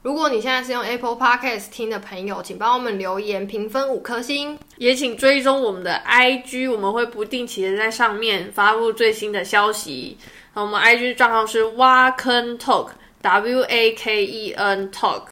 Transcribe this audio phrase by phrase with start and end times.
[0.00, 10.16] 如果你现在是用 Apple Podcast 听的朋友，请帮我们留言评分五颗星，也请追踪我们的 IG，我们会不定期的在上面发布最新的消息。
[10.54, 15.24] 我们 IG 账号是挖坑 Talk，W A K E N Talk。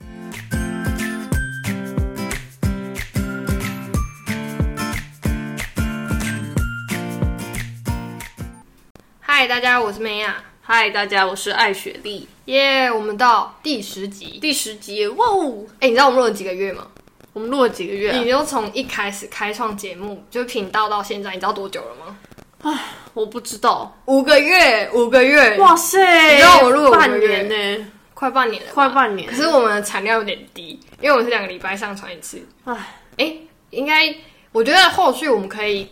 [9.20, 10.42] 嗨，大家，我是梅亚。
[10.60, 12.26] 嗨，大家，我是艾雪莉。
[12.46, 15.64] 耶，我们到第十集，第十集，哇哦！
[15.80, 16.86] 哎，你知道我们录了几个月吗？
[17.32, 18.12] 我们录了几个月？
[18.12, 22.16] 你就从一开始开创节目，就频道到现在，你知道多久了吗？
[22.62, 22.72] 唉，
[23.14, 25.98] 我不知道，五个月，五个月，哇塞！
[26.34, 29.28] 你知道我录了半年呢，快半年了，快半年。
[29.28, 32.40] 可是我们的产量有点低，因为我们是两个礼拜上传一次。
[32.64, 32.74] 唉，
[33.18, 33.36] 哎，
[33.70, 34.14] 应该，
[34.52, 35.88] 我觉得后续我们可以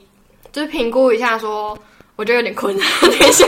[0.53, 1.77] 就是评估一下，说
[2.17, 3.47] 我觉得有点困难， 等一下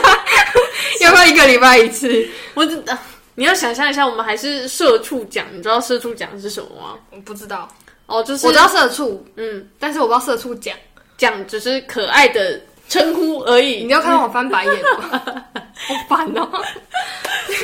[1.01, 2.29] 要不要一个礼拜一次？
[2.55, 2.99] 我真的，
[3.35, 6.99] 你要想象一下，我们还是社畜奖，你知道社畜奖是什么吗？
[7.11, 7.69] 我不知道，
[8.07, 10.77] 哦，就是我知道社畜，嗯，但是我不知道社畜奖
[11.17, 12.61] 奖只是可爱的。
[12.89, 15.21] 称呼而已，你要看到我翻白眼吗？
[15.75, 16.49] 好烦哦！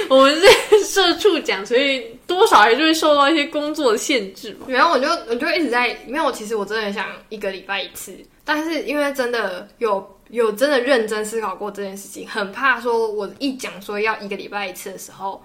[0.09, 4.67] 我们是社畜奖，所以多少还是会受到一些工作的限制嘛。
[4.69, 8.13] 然后我就我就一直在，因为我其实我真的想一个礼拜一次，
[8.45, 15.41] 但是因为真的有有真的认真思考过这件事情，很怕说我一讲说要一个礼拜一次的时候，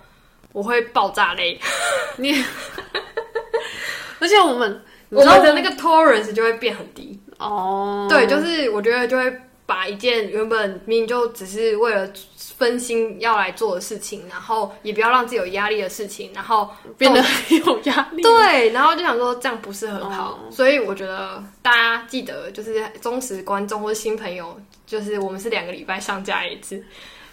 [0.53, 1.59] 我会爆炸累。
[2.17, 2.33] 你，
[4.19, 8.07] 而且我们我们的那个 tolerance 就会变很低哦。
[8.09, 9.41] 对，就是我觉得就会。
[9.67, 12.09] 把一件原本明明就只是为了
[12.55, 18.23] 分心要来做的事情，然后也不要让自己有压力的事情，然后变得很有压力。
[18.23, 24.57] 对，然后就想说这样不是很好，所以我觉得大家记得，就是忠实观众或者新朋友，
[24.88, 26.83] 就是我们是两个礼拜上架一次。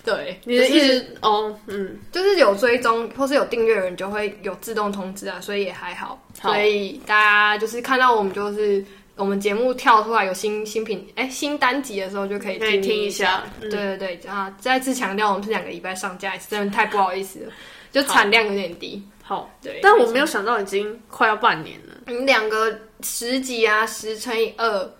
[0.05, 6.22] 对，你的意思哦，嗯，就是有追踪或是有订阅人就会有自动通知啊，所以也还好。
[6.42, 8.84] 所以大家就是看到我们就是。
[9.16, 14.52] 我们节目跳出来有新新品哎新单集的时候就可以听听一下，对对对啊！
[14.58, 17.52] 再次强调，我们是两个礼拜上架一次，真的太不好意思了，
[17.92, 19.00] 就产量有点低。
[19.23, 21.95] 好，对，但我没有想到已经快要半年了。
[22.08, 24.90] 你两个十集啊，十乘以二，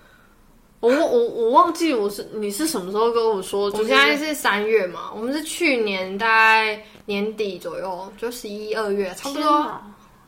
[0.85, 3.71] 我我我忘记我是你是什么时候跟我说？
[3.71, 9.81] 我们现在是三月嘛，我们是去年大概年底左右，就十一二月差不多。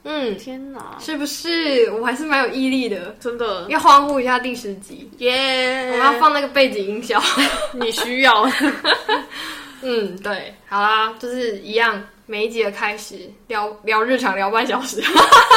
[0.08, 1.90] 嗯，天哪，是不是？
[1.90, 3.66] 我还是蛮有毅力的，真的。
[3.68, 5.90] 要欢呼一下第十集，耶！
[5.90, 7.20] 我们要放那个背景音效，
[7.74, 8.48] 你需要。
[9.82, 15.02] 嗯，对，好啦，就是一样，每一集的开始聊聊日常，聊半小时。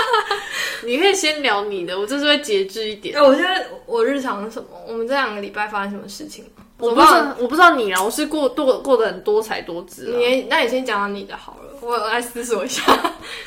[0.86, 3.18] 你可以先聊你的，我这是会节制一点。
[3.18, 4.70] 哎，我现在我日常是什么？
[4.88, 6.46] 我们这两个礼拜发生什么事情？
[6.78, 10.16] 我不知道，我不知道你啊，我是过过过得很多才多姿。
[10.16, 12.84] 你，那你先讲讲你的好了，我来思索一下。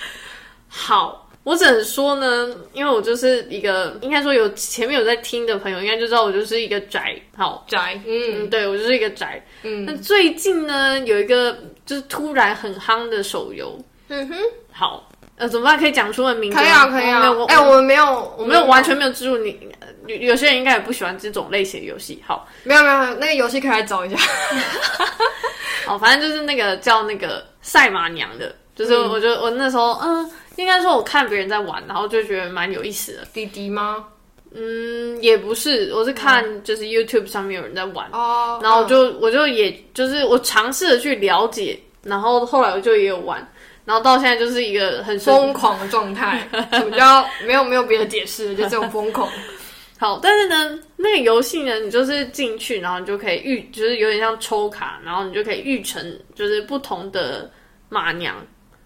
[0.68, 7.20] 好，我只能说呢，因为我就是一个，应该说有前面有在听的朋友，应该就知道我就是一个宅。
[7.36, 9.44] 好宅，嗯，对我就是一个宅。
[9.62, 13.76] 嗯，那最近呢，有一个就是突然很夯的手游。
[14.08, 14.36] 嗯哼，
[14.70, 15.78] 好，呃，怎么办？
[15.78, 16.56] 可以讲出的名字？
[16.56, 17.22] 可以啊，可以啊。
[17.48, 19.58] 哎，我们没有，我没有完全没有植入你。
[20.06, 22.22] 有有些人应该也不喜欢这种类型的游戏。
[22.26, 24.16] 好，没有没有，那个游戏可以来找一下。
[25.86, 28.54] 好，反正就是那个叫那个赛马娘的，
[28.86, 30.30] 就是我觉得我那时候嗯。
[30.56, 33.20] 应该说，我看别人在玩，然后就觉得蛮有意思的。
[33.32, 34.04] 滴滴吗？
[34.54, 43.38] 嗯，也不是，我是看就是 YouTube 上面有人在玩，哦，然后就我就也就是我尝试的去了解，然后后来我就也有玩，
[43.86, 46.46] 然后到现在就是一个很疯狂的状态，
[46.90, 49.26] 比较没有没有别的解释，就这种疯狂。
[49.98, 57.50] 好，但是呢，那个游戏呢，你就是进去，然后你就可以预，就是有点像抽卡，然后你就可以预成就是不同的
[57.88, 58.36] 马娘。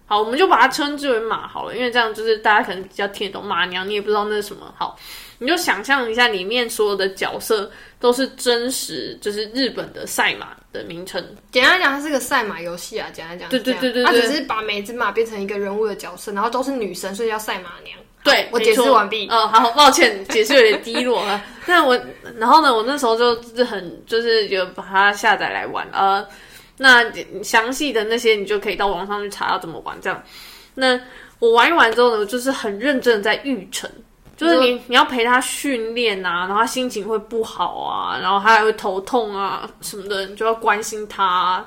[0.09, 4.73] 好，我们就把它称之为马好了，因为这样就是大家可能比较听得懂马娘，你也不知道那是什么。
[4.77, 4.97] 好，
[5.39, 7.69] 你就想象一下，里面所有的角色
[7.99, 11.21] 都是真实，就是日本的赛马的名称。
[11.51, 13.09] 简单讲，它是个赛马游戏啊。
[13.11, 17.99] 简单讲，对对对对，它只是把每只马变成一个人物的角色，然后都是女神，所以叫赛马娘。
[18.23, 19.27] 对，我解释完毕。
[19.29, 21.43] 嗯，好，抱歉，解释有点低落啊。
[21.67, 21.99] 但我，
[22.37, 26.25] 然后呢，我那时候就是很，就是有把它下载来玩，呃。
[26.77, 27.03] 那
[27.43, 30.23] 详细的那些你就可以到网上去查要怎么玩这样。
[30.75, 30.99] 那
[31.39, 33.89] 我玩一玩之后呢，就是很认真的在育成，
[34.35, 41.65] 就是你你要陪他训练啊，然后他心情会不好啊，然后他还会头痛啊什么的，你就要关心他，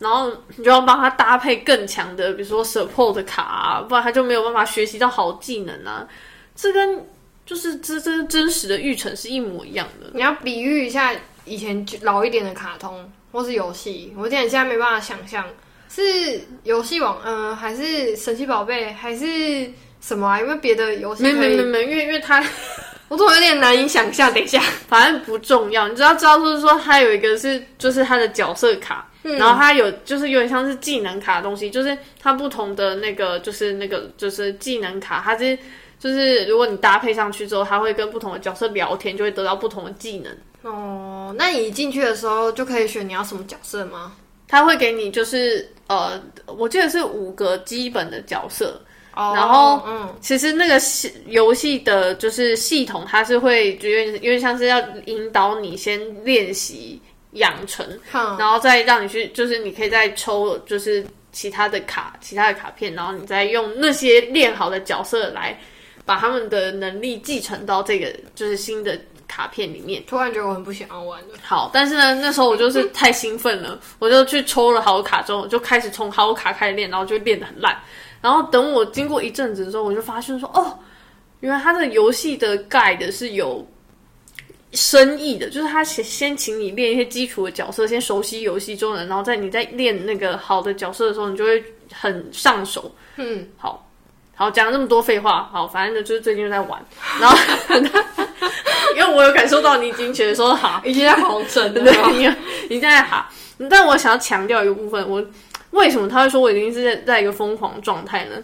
[0.00, 6.06] 然后你就要帮他搭配更强的，比如说 support 卡，啊不然他就没有办法学习到好技能啊。
[6.56, 7.06] 这跟
[7.46, 10.10] 就是这这真实的育成是一模一样的。
[10.14, 11.12] 你要比喻一下
[11.44, 13.08] 以前老一点的卡通。
[13.38, 15.44] 或是游戏，我有点现在没办法想象，
[15.88, 19.70] 是游戏王，嗯、还是神奇宝贝，还是
[20.00, 20.40] 什么啊？
[20.40, 21.32] 有没有别的游戏没？
[21.32, 22.44] 没没没，因为因为它
[23.06, 24.34] 我怎么有点难以想象？
[24.34, 24.58] 等一下，
[24.88, 35.56] 反正不重要，你只要知道就是说它有一个是就是它的角色卡，嗯然后它有就是有点像是技能卡的东西，就是它不同的那个就是那个就是技能卡，它是
[36.00, 40.36] 就是如果你搭配上去之后，它会跟不同的角色聊天，就会得到不同的技能。
[40.62, 44.16] 哦，那你进去的时候就可以选你要什么角色吗？
[44.48, 48.80] 他会给你就是呃，我记得是五个基本的角色，
[49.14, 57.00] 哦然后嗯，其实那个系游戏的就是系统，它是会就有点有点像是要引导你先练习
[57.32, 58.38] 养成，哼。
[58.38, 65.60] 然后再让你去，就是你可以再抽就是其他的卡，其他的卡片，然后你再用那些练好的角色来
[66.06, 70.02] 把他们的能力继承到这个就是新的卡片里面。
[70.06, 71.28] 突然觉得我很不想要玩了。
[71.42, 77.78] 好，但是呢，那时候我就是太兴奋了， 我就去抽了好卡之后，就开始从好卡开始练，然后就练得很烂。
[78.20, 80.76] 然后等我经过一阵子之后，我就发现说，哦，
[81.40, 83.64] 原来它的游戏的 guide 是有
[84.72, 92.90] 深意的，就是他先先请你练一些基础的角色，先熟悉游戏中的，然后在你在练那个好的角色的时候，你就会很上手。
[93.16, 93.84] 嗯，好。
[94.34, 96.80] 好，讲了这么多废话，好，反正呢就是最近就在玩，
[97.20, 97.36] 然后
[98.98, 101.84] 因为我有感受到你已经觉得说好， 已经在黄神了。
[101.84, 102.28] 对，你
[102.68, 103.30] 你在哈，
[103.70, 105.24] 但我想要强调一个部分，我
[105.70, 108.36] 为什么他会说我已经是在在一个疯狂状态呢？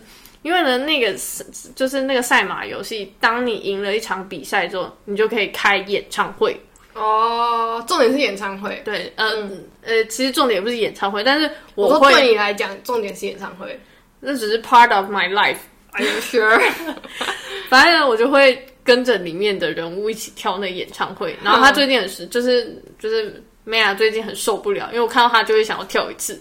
[0.43, 6.61] 因为呢，那个是就是那个赛马游戏，当你赢了一场比赛之后，你就可以开演唱会。
[6.93, 8.81] 哦，重点是演唱会。
[8.85, 9.27] 对，呃、
[9.83, 13.81] 呃，其实重点不是演唱会，但是我说对，你来讲，重点是演唱会。
[14.21, 15.57] 那只是 part of my life。
[15.93, 16.61] Are you sure？
[17.69, 21.37] 反正呢，我就会跟着里面的人物一起跳那个演唱会。
[21.43, 26.41] 然后他最近很是就是就是梅亚最近很受不了，因为我看到他就会想要跳一次，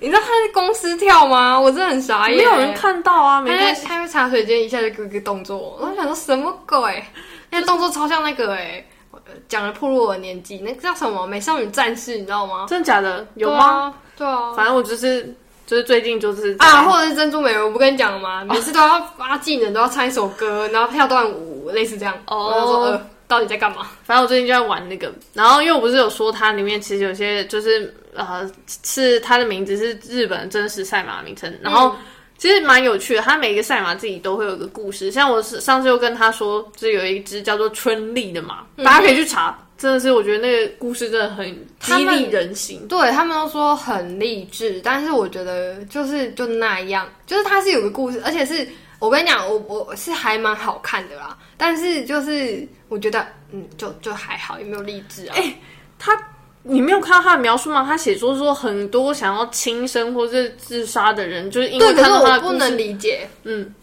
[0.00, 1.58] 你知道他在公司跳吗？
[1.58, 2.36] 我真的很傻眼。
[2.36, 3.86] 没有人看到啊，没他在关系。
[3.86, 7.02] 他在茶水间一下就给我一个动作，我想说什么鬼？
[7.50, 12.64] 那个动作超像那个哎、我呃讲了破入我的年纪，那个叫什么《美少女战士》，你知道吗？
[12.66, 13.26] 真的假的？
[13.34, 13.94] 有吗？
[14.16, 14.52] 对啊，对啊。
[14.54, 15.22] 反正我就是
[15.66, 18.42] 就是最近就是啊，或者是珍珠美人，我不跟你讲了吗？
[18.44, 22.14] 每次都要发技能，都要唱一首歌，然后跳段舞，类似这样。
[22.26, 23.88] 哦到底在干嘛？
[24.04, 28.50] 反正我最近就在玩那个，然后因为我不是有说它里面其实有些就是呃
[28.84, 31.96] 是它的名字是日本真实赛马名称，然后
[32.36, 35.10] 其实蛮有趣的，它每个赛马自己都会有个故事。
[35.10, 41.46] 像我是上次又跟他说，就是有一只叫做春丽的马，大家可以去查，真的是我觉得那个故事真的很
[41.80, 42.86] 激励人心。
[42.86, 48.68] 对他们都说很励志，但是我觉得就是就那样，就是它是有个故事，而且是
[49.02, 55.34] 我跟你讲，我我是还蛮好看的啦，但是就是我觉得嗯，就就还好，也没有励志啊。
[55.36, 55.52] 哎
[55.98, 56.16] 他
[56.62, 57.84] 你没有看到他的描述吗？
[57.84, 63.28] 他写说说很多想要轻生或是自杀的人，就是因为对，可看是我不到他的故事能理解。
[63.42, 63.74] 嗯，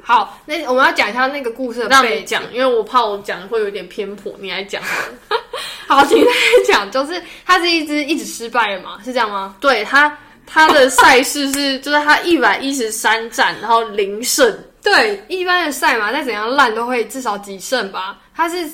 [0.00, 2.02] 好，那我们要讲一下那个故事的背景。
[2.02, 5.40] 让你讲，因为我怕我讲会有点偏颇，你来讲好了。
[5.88, 6.38] 好，请大家
[6.72, 9.56] 讲，就是他是一只一直失败的嘛，是这样吗？
[9.58, 10.16] 对他，
[10.46, 14.56] 他的赛事是就是他一百一十三战，然后零胜。
[14.82, 18.18] 对，一般的赛马再怎样烂都会至少几胜吧。
[18.34, 18.68] 他是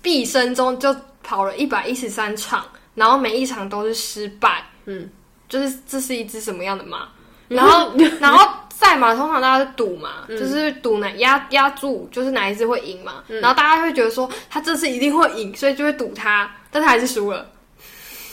[0.00, 2.64] 毕生中就跑了一百一十三场，
[2.94, 4.64] 然后每一场都是失败。
[4.86, 5.08] 嗯，
[5.48, 7.08] 就是这是一只什么样的马？
[7.48, 13.22] 然后，然后赛马通常大家是赌嘛，就是赌哪压压注，就是哪一只会赢嘛。
[13.28, 17.46] 然后大家会觉得说他这次一定会赢，所以就会赌他，但他还是输了。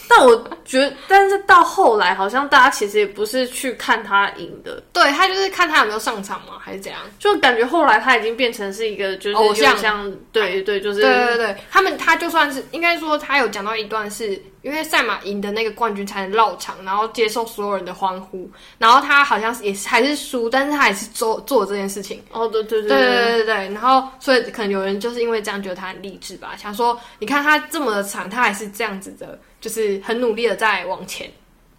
[0.09, 0.35] 但我
[0.65, 6.99] 觉得，但是到后来好像大家其实也不是去看他赢的，对他就是看他有没有上场嘛，还是怎样？
[7.19, 14.31] 就感觉后来他已经变成是一个就是偶像像对对，就是对对对，他们他就算是应该说他有讲到一段是，
[14.63, 18.49] 因为赛马赢的那个冠军才能绕场，然后接受所有人的欢呼，
[18.79, 22.19] 然后他好像也是还是输，但是他还是做做这件事情。
[22.31, 31.29] 哦对对对对对对对，然后所以可能有人就是因为这样觉得他很励志吧，想说你看他这么的惨，他还是这样子的，就是很努力的在往前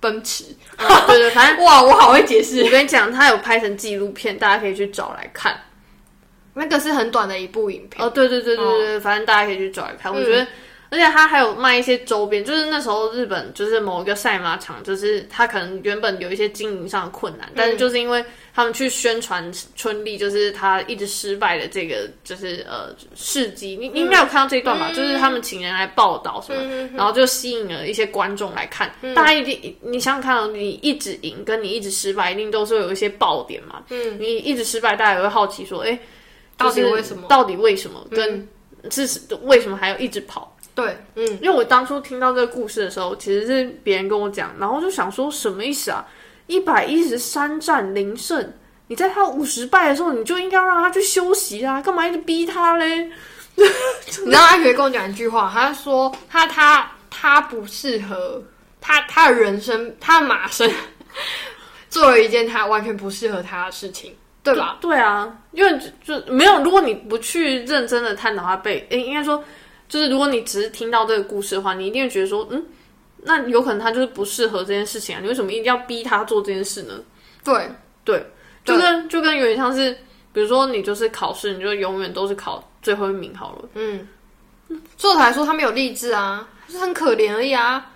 [0.00, 0.44] 奔驰。
[0.76, 5.60] 嗯 对对，反正哇，我好会解释我，跟你讲，他有拍成纪录片，大家可以去找来看。
[6.54, 8.04] 那个是很短的一部影片。
[8.04, 10.12] 哦，对对对对对，反正大家可以去找来看。
[10.12, 10.46] 我觉得，
[10.90, 24.90] 而且他还有卖一些周边，就是那时候日本就是某一个赛马场，就是他可能原本有一些经营上的困难，但是就是因为他们去宣传春丽，就是他一直失败的这个就是呃事迹，你你应该有看到这一段吧？
[24.92, 28.92] 就是他们请人来报道什么，然后就吸引了一些观众来看。
[29.14, 33.82] 大家一定你想想看哦，你一直赢跟你一直失败，一定都是有一些爆点嘛。
[33.90, 35.98] 嗯，你一直失败，大家也会好奇说，哎。
[36.56, 38.06] 到底就是为什么到底为什么？
[38.10, 38.46] 跟
[38.90, 40.49] 是为什么还要一直跑？
[40.80, 46.06] 对，嗯，因为我当初听到这个故事的时候，其实是别人跟我讲，然后就想说什么意思啊？
[46.46, 48.52] 一百一十三战零胜，
[48.88, 53.10] 你在他五十败的时候，你就应该让他去休息啊，干嘛一直逼他嘞？
[53.54, 53.64] 你
[54.26, 58.42] 知道阿学跟我讲一句话，他说他他他不适合
[58.80, 60.70] 他他的人生，他的马生
[61.90, 64.78] 做了一件他完全不适合他的事情，对吧？
[64.80, 69.44] 对啊，因为就就没有，如果你不去认真的探讨他背，诶，应该说，
[69.90, 72.64] 就是如果你只是听到这个故事的话，你一定会觉得说，嗯，
[73.24, 76.94] 那有可能他就是不适合这件事情啊，你为什么一定要逼他做这件事呢？
[77.44, 77.68] 对
[78.04, 78.24] 对，
[78.64, 79.90] 就跟就跟有点像是，
[80.32, 83.68] 比如说你就是考试，你就永远都是考最后一名好了。
[83.74, 84.06] 嗯，
[84.96, 87.90] 作者来说他没有励志啊，就是很可怜而已啊。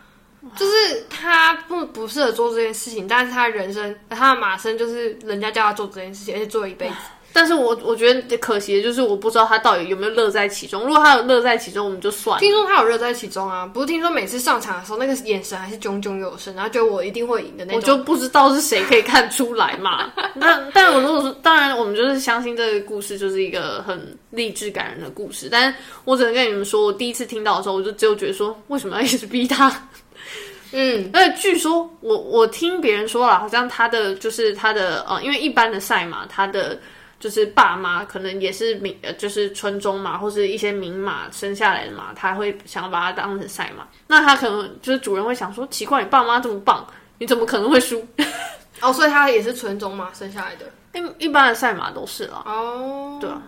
[0.55, 6.95] 就是他不不适合做这件事情，但是他人生他的马生就是人家叫他做这件事情，而且做了一辈子。
[7.35, 10.85] 但是我我觉得可惜的就是我不知道他到底有没有乐在其中。
[10.85, 12.41] 如果他有乐在其中，我们就算了。
[12.41, 17.77] 听说他有乐在其中啊，不是听说每次上场的时候那个眼神还是炯炯有神，然后觉得我一定会赢的那种。
[17.77, 20.13] 我就不知道是谁可以看出来嘛。
[20.35, 25.49] 那但我如果说，当然我们就是相信这个故事就是一个很励志感人的故事。
[25.51, 29.89] 但是我只能跟你们说，我第一次听到的时候，我就只有觉得说，为什么要一直逼他？
[30.77, 36.79] 嗯，而且据说我我听别人说了，好像他的就是他的呃，因为一般的赛马，他的
[37.21, 43.87] 就是爸妈可能也是名呃，就是村中马或是一些名马生下来的马，他会想要把它当成赛马。
[44.09, 46.87] 那他可能就是主人会想说，奇怪，你爸妈这么棒，
[47.19, 48.07] 你怎么可能会输？
[48.83, 50.67] 哦，所以他也是纯种马生下来的。
[50.93, 52.43] 一 一般的赛马都是啦。
[52.45, 53.43] 哦，对啊，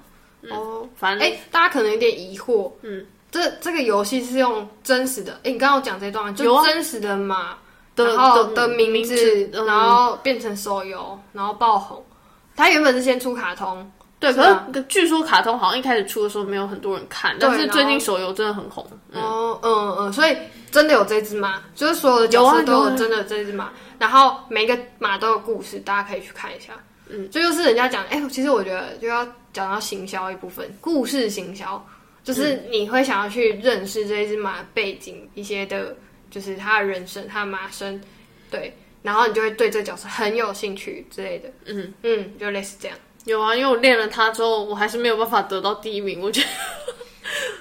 [0.51, 7.59] 哦，反正哎、大家可能有点疑惑，嗯，这这个游戏是用真实的，哎、你刚刚有讲这段，就真实的马，
[7.95, 12.03] 的然后的的名名字，嗯然后变成手游，然后爆红。
[12.57, 18.85] 它原本是先出卡通，对，可是据说卡通好像一开始出的时候没有很多人看，但是然后最近手游真的很红。
[19.13, 20.37] 嗯，哦，嗯嗯，所以
[20.71, 26.73] 真的有这只马，就是所有的角色都有真的这只马，然后每一个马都有故事，大家可以去看一下。
[27.09, 31.81] 嗯，这就是人家讲，哎、其实我觉得就要讲到行销一部分，故事行销，
[32.25, 35.95] 就是你会想要去认识这一只马的背景一些的，
[36.31, 38.01] 就是它的人生，它的马生，
[38.51, 41.49] 对，然后你就会对这个角色很有兴趣之类的。
[41.67, 42.99] 嗯嗯，就类似这样。
[43.25, 46.21] 有啊，因为我练了它之后，我还是没有办法得到第一名。
[46.21, 46.47] 我觉得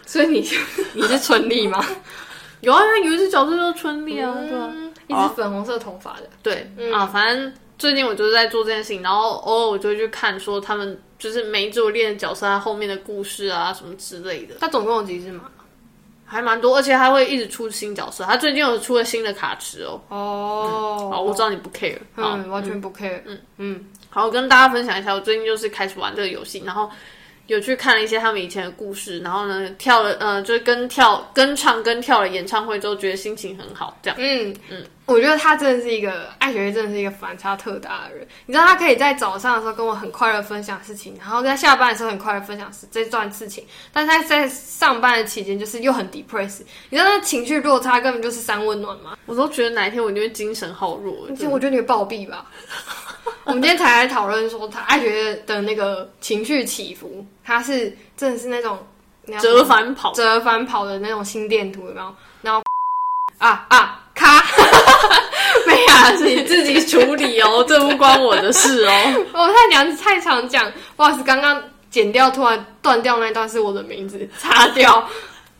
[0.07, 0.39] 所以你
[0.93, 1.85] 你是春丽吗？
[2.61, 4.69] 有啊，有一只角色就是春丽啊，对吧？
[4.73, 6.27] 嗯，一只粉红色头发的。
[6.41, 15.43] 对、嗯啊，反正最近我就是在做这件事情，然后偶尔我就会去看说他们就是每一只我练的角色它后面的故事啊什么之类的，它总共有几只马？
[16.25, 18.23] 还蛮多，而且他会一直出新角色。
[18.23, 20.01] 他最近有出了新的卡池哦。
[20.09, 21.97] 哦，好，我知道你不 care。
[22.17, 23.21] 嗯，完全不 care。
[23.25, 26.89] 嗯嗯，好，我跟大家分享一下，我最近就是开始玩这个游戏，然后
[27.47, 34.17] 有去看了一些他们以前的故事，然后呢跳了，呃，就是跟跳、跟唱、跟跳了演唱会之后，觉得心情很好，这样。
[34.19, 38.27] 嗯嗯，我觉得他真的是一个爱学真的是一个反差特大的人。
[38.47, 46.61] 你知道，他可以在早上的时候跟我很快乐分享事情，然后在下班的时候很快乐分享事这段事情，但是他在上班的期间就是又很 depress。
[46.89, 49.15] 你知道那情绪落差根本就是三温暖吗？
[49.27, 51.27] 我都觉得哪一天我就会精神好弱。
[51.29, 52.45] 而且我觉得你会暴毙吧。
[53.45, 58.83] 我们今天才来讨论说，他爱学的那个情绪起伏，他是真的是那种
[59.39, 62.15] 折返跑，折返跑的那种心电图，有没有？
[62.41, 62.63] 然后
[63.37, 63.99] 啊啊咔，
[65.65, 68.91] 没有啊，你自己处理哦，这不关我的事哦。
[69.33, 75.07] 我太娘太常讲，不好意思，刚刚剪掉，突然断掉那一段是我的名字，擦掉。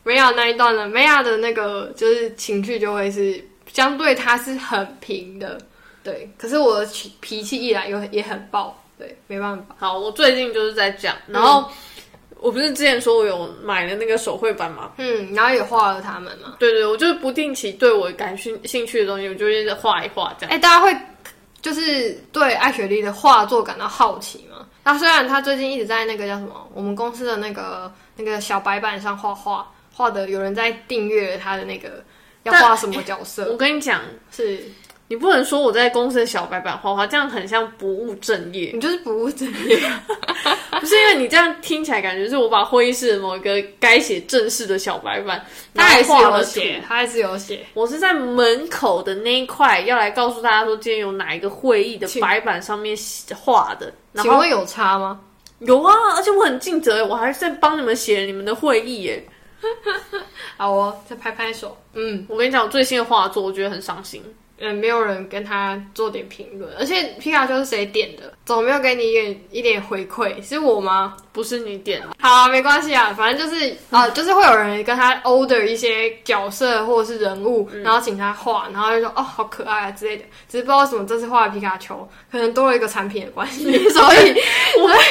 [0.02, 5.58] 梅亚那一段呢，梅亚的那个就是情绪就会是相对他是很平的，
[6.04, 6.30] 对。
[6.38, 9.64] 可是我的脾脾气一来又也很爆，对，没办法。
[9.78, 11.68] 好，我最近就是在讲，然后、
[12.46, 14.92] 我不是之前说我有买了那个手绘板吗？
[14.98, 16.54] 嗯，然后也画了他们嘛。
[16.60, 20.54] 对对，我就是不定期对我感兴兴趣的东西，我就一直画一画这样。
[20.54, 20.96] 哎、大家会
[21.60, 24.64] 就是对艾雪莉的画作感到好奇吗？
[24.84, 32.04] 那虽然他最近一直在那个叫什么，我们公司的那个那个小白板上画画，画的有人在订阅他的那个
[32.44, 34.00] 要但画什么角色，我跟你讲，
[34.30, 34.60] 是
[35.08, 38.70] 你不能说我在公司的小白板画画，这样很像不务正业。
[38.72, 39.80] 你就是不务正业。
[40.80, 47.66] 不是因为你这样听起来感觉是我把会议室的某一个该写正式的小白板，他还是有写，他还是有写。
[47.74, 52.96] 我是在门口的那一块要来告诉大家说，今天有哪一个会议的白板上面
[53.34, 53.92] 画的。
[54.12, 55.20] 然后请问有差吗？
[55.60, 59.26] 有啊，而且我很尽责，我还是在帮你们写你们的会议耶。
[60.58, 61.76] 好哦，再拍拍手。
[61.94, 64.22] 嗯，我跟你讲，我最新的画作我觉得很伤心。
[64.58, 70.42] 嗯，没有人跟他做点评论，而且皮卡丘是谁点的，怎么没有给你一点一点回馈？
[70.46, 71.14] 是我吗？
[71.32, 80.24] 不是你点的，好啊，没关系啊，反正就是啊、就是会有人跟他 order 一些角色或者是人物，然后请他画，然后就说哦好可爱啊之类的。
[80.48, 84.38] 只是不知道为什么这次画的皮卡丘可能多了一个产品的关系， 所以所以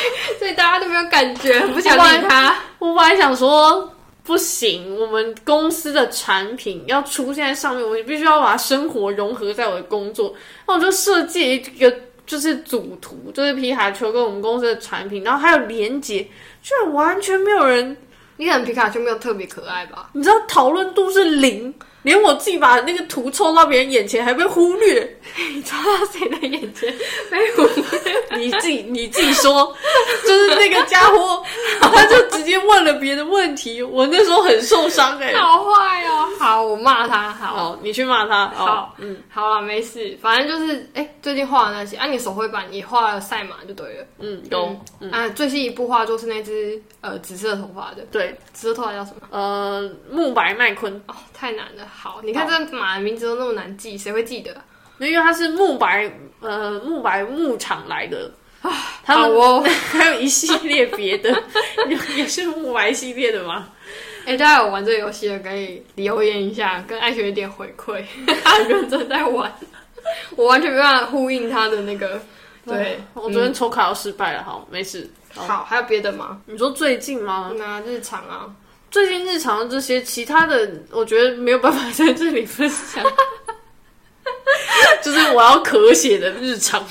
[0.39, 2.55] 所以大家都没有感觉，不想理他。
[2.79, 3.91] 我本来想说。
[4.25, 10.33] 不行，我们公司的产品要出现在上面，我必须要把生活融合在我的工作。
[10.67, 11.93] 那我就设计一个
[12.25, 16.27] 就是组图，就是皮卡丘跟我们公司的产品，然后还有连接，
[16.63, 17.95] 居然完全没有人，
[18.37, 20.09] 你可能皮卡丘没有特别可爱吧？
[20.13, 21.71] 你知道讨论度是零，
[22.05, 25.17] 连我自己把那个图抽到别人眼前还被忽略。
[25.53, 26.93] 你抽到谁的眼前
[27.31, 28.37] 被忽略？
[28.37, 29.75] 你自己你自己说，
[30.23, 31.43] 就是那个家伙，
[31.81, 36.29] 他就直接问了别的问题，我那时候很受伤哎、好坏哦！
[36.39, 37.31] 好，我骂他。
[37.33, 38.47] 好，好，你去骂他。
[38.49, 44.05] 好嗯好了，没事，反正就是哎、最近画的那些，啊，你手绘版也画了赛马就对了。
[44.19, 49.27] 嗯，有嗯啊，最新一部画作是那只呃紫色头发的，对，紫色头发叫什么？
[49.31, 51.83] 呃，木白麦昆，哦，太难了。
[51.95, 54.55] 好，你看这马的名字都那么难记，谁会记得？
[54.99, 56.11] 因为它是木白
[56.41, 58.31] 呃木白牧场来的。
[59.03, 61.29] 他们好哦， 还有一系列别的，
[61.87, 63.67] 也 也是木白系列的吗？
[64.25, 68.03] 哎、大家有玩这个游戏的可以留言一下，跟艾雪一点回馈。
[68.43, 69.53] 他很认真在玩，
[70.35, 72.19] 我完全没办法呼应他的那个。
[72.65, 75.07] 对，我昨天抽卡要失败了，好，没事。
[75.35, 76.41] 好，还有别的吗？
[76.47, 77.51] 你说最近吗？
[77.55, 78.49] 那日常啊，
[78.95, 83.03] 最近日常的这些，其他的我觉得没有办法在这里分享，
[85.03, 86.81] 就是我要咳血的日常。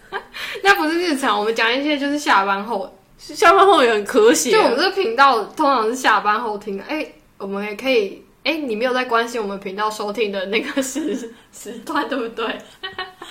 [0.64, 6.84] 那不是日常，我们讲一些就是下班后，下班后也很咳血、啊就我们这个频道通常是下班后听的。
[6.84, 7.06] 哎、
[7.36, 12.46] 我们也可以，哎、你没有在关心我们频道收听的那个时时段，对不对？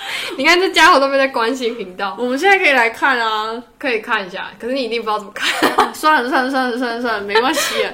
[0.38, 3.64] 你看这家伙都没在关心频道，我们现在可以来看啊。
[3.78, 5.94] 可以看一下，可是你一定不知道怎么看。
[5.94, 7.94] 算了算了算了算了算了，没关系啊。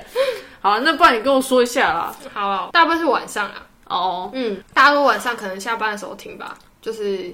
[0.59, 2.15] 好，那不然你跟我说一下啦。
[2.33, 7.33] 好了，大部分是晚上啊，哦，嗯，大家都晚上可能下班的时候听吧，就是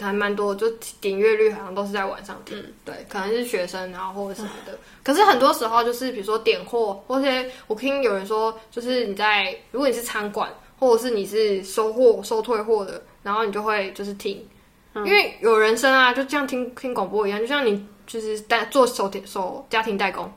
[0.00, 0.68] 还蛮多，就
[1.00, 4.76] 点阅率好像都是在晚上听，对，可能是学生然后或者什么的。
[5.02, 7.28] 可是很多时候就是比如说点货，或者
[7.66, 14.46] 我听有人说，就是你在如果你是餐馆，或者是你是收货收退货的，然后你就会就是听，
[14.94, 20.32] 因为有人声啊，就像听听广播一样，就像你就是代做手点手家庭代工，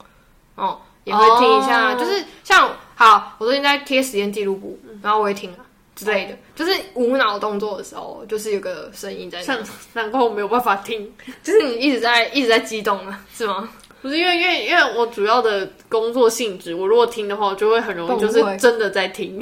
[0.56, 2.00] 哦，也会听一下，哦。
[2.00, 5.60] 就是像好，我最近在贴实验记录簿，然后我也听啊
[5.96, 13.70] 之类的，就是无脑动作的时候，就是有个声音在那，难 难怪我没有办法听，就是你一直在一直在激动啊，是吗？
[14.00, 19.42] 不是因为因为因为我主要的工作性质，我如果听的话，我就会很容易就是真的在听。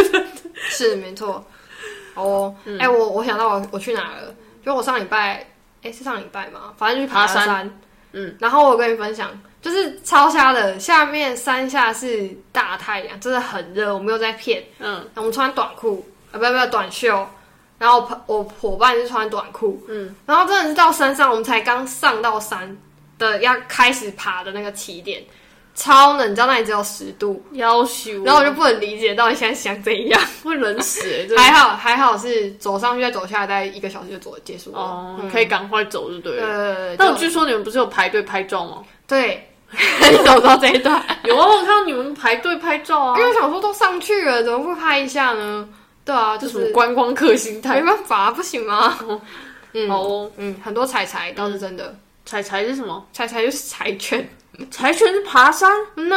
[0.68, 1.42] 是没错。
[2.16, 4.34] 哦，哎、我我想到我我去哪了？
[4.64, 5.46] 就我上礼拜，
[5.82, 6.74] 哎、是上礼拜吗？
[6.76, 7.80] 反正就是爬爬山山。
[8.12, 14.64] 嗯，然后我跟你分享，就是超瞎的，下面山下是大太阳，真的很热，我没有在骗。
[14.78, 17.26] 嗯，我们穿短裤啊，不要不要短袖，
[17.78, 22.74] 然后我我伙伴是穿短裤，嗯，然后真的是到山上，我们才刚上到山
[23.18, 25.22] 的要开始爬的那个起点，
[25.76, 30.20] 超冷，你知道那里只有十度，要求，然后我就不能理解到底现在想怎样。
[30.42, 34.78] 会冷死、 欸，还好还好是走上去再走下来，大概一个小时就走结束了。
[34.78, 36.46] 哦，嗯可以赶快走就对了。
[36.46, 38.82] 呃，就但我据说你们不是有排队拍照吗？
[39.06, 41.04] 对，你怎么知道这一段？
[41.24, 45.68] 有啊，我看到你们排队拍照啊因，为我想说都上去了，怎么不拍一下呢？
[46.06, 47.86] 对啊，就这什么是观光客心态没？
[47.86, 48.98] 办法，不行吗？
[49.74, 53.04] 嗯好哦，嗯，很多彩彩倒是真的，彩彩是什么？
[53.12, 54.26] 彩彩就是柴犬。
[54.70, 56.16] 柴犬是爬山，嗯呢，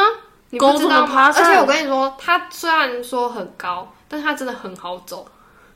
[0.58, 0.88] 狗怎？
[0.88, 5.26] 么爬山而且我跟你说，它虽然说很高，但是它真的很好走。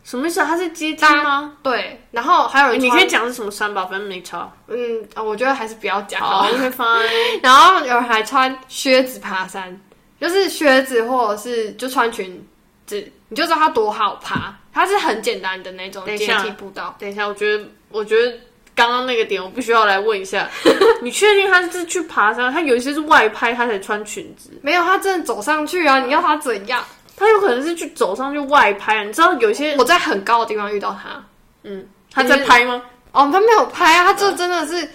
[0.02, 0.46] 什么意思啊？
[0.46, 1.54] 它是阶梯吗？
[1.62, 4.52] 对，然后还有人欸你可以讲是什么山吧，反正没差。
[4.68, 6.20] 嗯，啊我觉得还是不要讲。
[7.42, 9.80] 然后有人还穿靴子爬山，
[10.20, 12.46] 就是靴子或者是就穿裙
[12.86, 14.54] 子，你就知道它多好爬。
[14.74, 16.94] 它是很简单的那种阶梯步道。
[16.98, 18.38] 等一下，我觉得，我觉得
[18.74, 20.48] 刚刚那个点，我必须要来问一下，
[21.00, 22.52] 你确定他是去爬山？
[22.52, 26.00] 他有一些是外拍，他才穿裙子，没有，他真的走上去啊！
[26.00, 26.84] 你要他怎样？
[27.16, 29.04] 他有可能是去走上去外拍啊。
[29.04, 31.24] 你知道有一些，我在很高的地方遇到他，
[31.62, 32.82] 嗯，他在拍吗？
[33.12, 34.88] 哦，他没有拍啊，他这真的是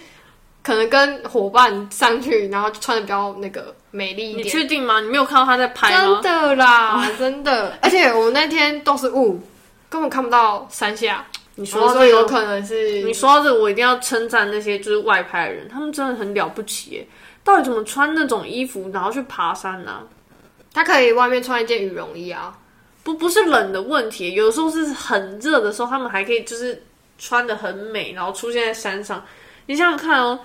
[0.62, 4.50] 可能跟伙伴上去，然后穿的比较那个美丽一你点。
[4.50, 5.00] 确定吗？
[5.00, 6.22] 你没有看到他在拍真？
[6.22, 9.42] 的啦，真的， 而且我们那天都是雾，
[9.88, 11.26] 根本看不到山下。
[11.60, 17.08] 你说这有，可能是你说到这，我一定要称赞那些就是外拍的人，他们真的很了不起耶！
[17.44, 20.08] 到底怎么穿那种衣服，然后去爬山呢、
[20.74, 22.58] 他可以外面穿一件羽绒衣啊，
[23.04, 26.82] 不不是冷的问题，有时候是很热的时候，他们还可以就是
[27.18, 29.26] 穿的很美，然后出现在山上。
[29.66, 30.40] 你想想看哦，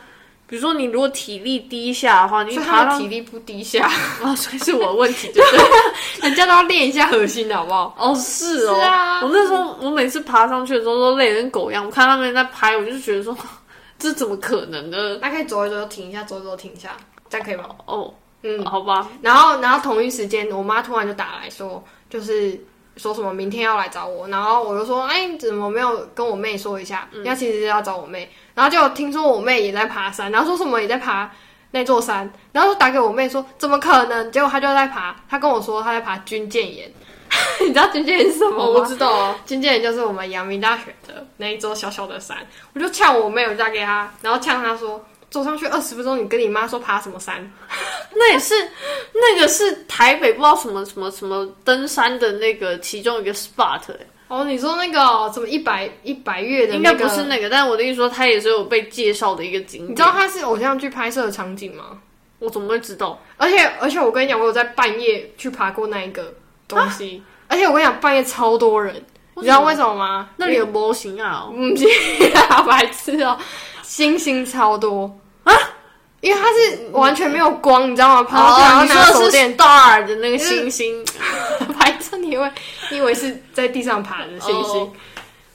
[0.54, 3.90] 比如说你如果体力低下的话，你爬到体力不低下，
[4.22, 6.28] 啊，所以是我的问题，对 不对？
[6.28, 7.92] 人家都要练一下核心的好不好？
[7.98, 13.36] 哦，是哦，是啊我那时候我每次爬上去的时候都累得跟狗一样，我看他们在拍，我就觉得说
[13.98, 15.18] 这怎么可能呢？
[15.20, 16.96] 那可以走一走，停一下，走一走，停一下，
[17.28, 17.64] 这样可以吗？
[17.86, 18.14] 哦，
[18.44, 22.56] 嗯，好吧，然后，然后同一时间，我妈突然就打来说，就是
[22.96, 27.09] 说什么明天要来找我，然后我就说，哎，你怎么没有跟我妹说一下？
[27.12, 31.30] 嗯因为其实是要找我妹，然后就听说我妹也在爬山，然后说什么也在爬
[31.72, 34.30] 那座山，然后就打给我妹说，怎么可能？
[34.30, 36.92] 结果她就在爬，她跟我说她在爬军舰岩，
[37.62, 38.80] 你知道军舰岩是什么哦，吗？
[38.80, 42.37] 我知道啊，军舰岩就是我们阳明大学的那一座小小的山，
[42.74, 45.04] 我就呛我妹，我就打给她，然后呛她说。
[45.34, 47.50] 走上去二十分钟，你跟你妈说爬什么山？
[48.14, 48.54] 那也是
[49.12, 59.90] 那个是台北不知道什么什么什么登山的那个其中一个 spot，、欸、哦，你说那个哦什么一百一百月的、应那个，该不是那个，但是我的意思说，它也是有被介绍的一个景点。
[59.90, 61.98] 你知道它是偶像剧拍摄的场景吗？
[62.38, 63.20] 我怎么会知道？
[63.36, 66.32] 而且而且我跟你讲，我有在半夜去爬过那一个
[66.68, 70.30] 东西，而且我跟你讲，半夜超多人，你知道为什么吗？
[70.36, 71.48] 那里有模型啊？
[71.52, 71.84] 嗯，是
[72.50, 73.36] 啊，白痴哦、
[73.82, 75.52] 星星超多啊，
[76.20, 78.22] 因为它是完全没有光，你知道吗？
[78.24, 81.04] 爬然后拿手电，star 的那个星星，
[81.78, 82.50] 白痴，你以为
[82.90, 84.80] 你以为是在地上爬的星星？
[84.83, 84.92] 哦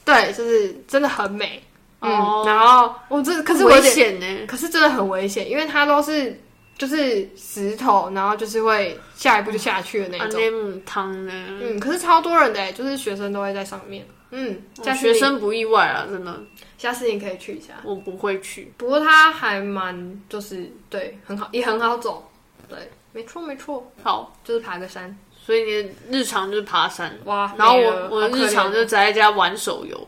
[0.06, 1.62] 对，就是真的很美。
[2.02, 4.26] 嗯，哦然后我这可是危险呢。
[4.48, 6.42] 可是真的很危险，因为它都是
[6.78, 10.82] 就是石头，然后就是会下一步就下去的那种。
[10.86, 11.34] 汤呢？
[11.62, 14.06] 嗯，可是超多人的欸，就是学生都会在上面。
[14.32, 16.42] 嗯，下次学生不意外啊，真的，
[16.78, 17.74] 下次你可以去一下。
[17.84, 18.72] 我不会去。
[18.78, 22.30] 不过它还蛮就是对很好，也很好走。
[22.68, 22.78] 对，
[23.12, 25.18] 没错没错，好，就是爬个山。
[25.44, 30.08] 所以你的日常就是爬山，哇，然后我我的日常就宅在家玩手游，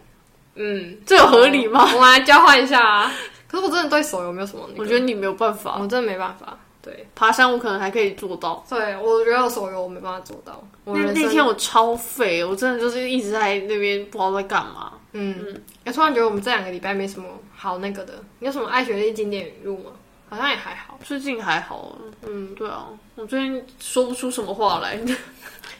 [0.53, 1.89] 嗯，这有合理吗？
[1.95, 3.11] 我们来交换一下啊。
[3.47, 6.57] 可是我真的对手游没有什么、那个，我觉得你没有办法，我真的没办法。
[6.81, 8.65] 对，爬山我可能还可以做到。
[8.69, 10.63] 对我觉得手游我没办法做到。
[10.83, 14.93] 我那那天我超废，我真的就是一直在那边不知道在干嘛。
[15.13, 18.13] 嗯，我突然觉得我们这两个礼拜没什么好那个的。
[18.39, 19.91] 你有什么爱学历经典语录吗？
[20.29, 20.97] 好像也还好。
[21.03, 24.97] 最近还好，嗯，对啊，我最近说不出什么话来，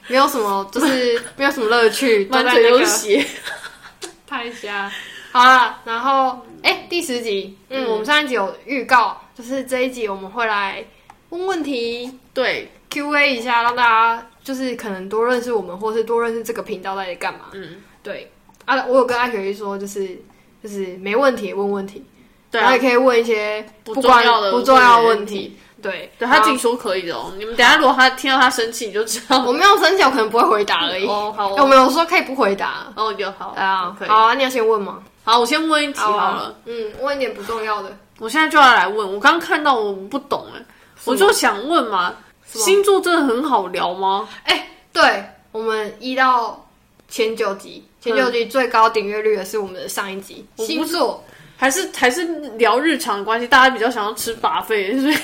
[0.08, 3.26] 没有什么，就是没有什么乐趣，都 满嘴在那个都是血。
[4.28, 4.92] 太瞎。
[5.32, 10.84] 好了，然后哎、第十集，嗯，嗯我们上一集有预告，就是这一集我们会来
[11.30, 17.46] 问问题对，Q&A 一下，让大家就是可能多认识我们，或是多认识这个频道在干嘛。
[17.54, 18.32] 嗯，对
[18.65, 20.22] 啊，我有跟艾雪一说，就是
[20.62, 22.04] 就是没问题问问题，
[22.52, 25.58] 对啊然后也，可以问一些不不重要的不重要的问问题。
[25.82, 27.34] 对，对他自己说可以的哦。
[27.39, 29.41] 你们等下如果他听到他生气，你就知道。
[29.48, 31.08] 我没有生气，我可能不会回答而已。
[31.08, 32.94] 哦，好哎我们有说可以不回答。
[32.96, 34.08] 哦，有好，对啊，可以。
[34.08, 35.02] 好啊，你要先问吗？
[35.32, 36.36] 好，我先问一题好啊。
[36.36, 37.98] 了。，嗯，问一点不重要的。
[38.20, 40.62] 我现在就要来问，我刚看到我不懂哎，
[41.06, 42.13] 我就想问嘛，
[42.54, 42.62] 么？
[42.62, 44.28] 星座真的很好聊吗？
[44.44, 46.67] 哎、对我们一到
[47.08, 50.46] 前九集，前九集最高订阅率的是我们的上一集。
[50.58, 51.24] 不星座。
[51.56, 52.26] 还是还是
[52.58, 55.15] 聊日常的关系，大家比较想要吃把费，所以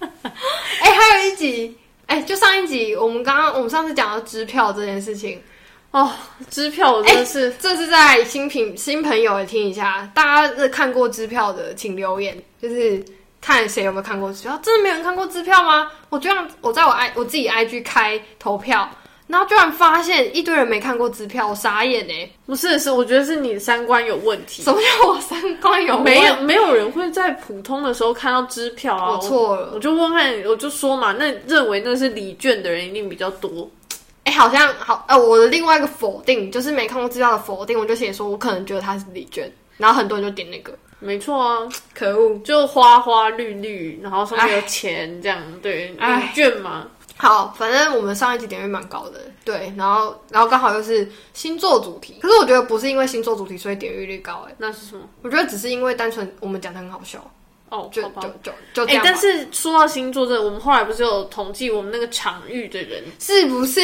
[0.80, 5.40] 哎、还有一集，哎、就上一集，我们刚刚我们上次讲到支票这件事情，
[5.92, 6.10] 哦，
[6.50, 13.02] 支票我真的是、这是在新品新朋友也听一下，大家是看过支票的，请留言，就是
[13.40, 14.58] 看谁有没有看过支票。
[14.62, 15.90] 真的没有人看过支票吗？
[16.10, 18.86] 我居然我在我 i 我自己 IG 开投票，
[19.26, 22.28] 然后居然发现一堆人没看过支票，我傻眼哎！
[22.44, 24.62] 不是是，我觉得是你的三观有问题。
[24.62, 29.12] 什么叫我三观有没有没有人会在普通的时候看到支票啊！
[29.12, 33.68] 我错了我就问看，我就说嘛，那认为那是礼券的人一定比较多。
[34.26, 42.36] 哎、好像好，呃，我的另外一个否定就是没看过资料的否定，我就写说我可能觉得它是李娟，然后很多人就点那个，没错啊，可恶。
[42.44, 46.88] 就花花绿绿，然后上面有钱这样，对，唉礼券嘛。
[47.18, 55.02] 好，反正我们上一集点阅蛮高的，对，然后然后刚好又是星座主题，可是我觉得不是因为星座主题所以点阅率高，哎，那是什么？
[55.22, 57.18] 我觉得只是因为单纯我们讲的很好笑，
[57.70, 58.10] 哦，就就。
[58.10, 63.80] 就就这哎、样吧、但是说到星座这，我们后来不是有统计我们那个场域的人，是不是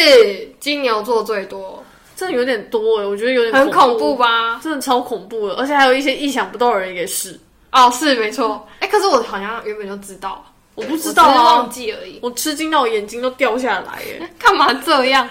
[0.61, 1.83] 金牛座最多？
[2.15, 4.61] 真的有点多哎，我觉得有点很恐怖怖，吧？
[4.63, 7.41] 真的超恐怖的，而且还有一些意想不到的人也是，
[7.73, 12.21] 哦，是没错，哎、可是我好像原本就知道，我不知道我只是啊忘，记而已。
[12.23, 14.31] 我吃惊到我眼睛都掉下来耶。
[14.39, 15.29] 干嘛这样？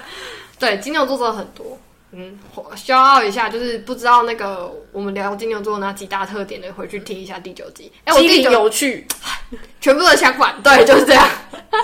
[0.59, 1.77] 对，金牛座真的很多。
[2.13, 2.37] 嗯，
[2.75, 7.91] 骄傲一下，就是不知道那个我们聊金牛座哪几大特点的，回去听一下第九集。
[8.03, 9.07] 哎、我第九有趣，
[9.79, 11.25] 全部都相反，对，就是这样。
[11.51, 11.79] 哎、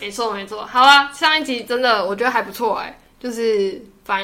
[0.00, 0.64] 没错没错。
[0.66, 4.22] 好啊，上一集真的我觉得还不错哎，就是反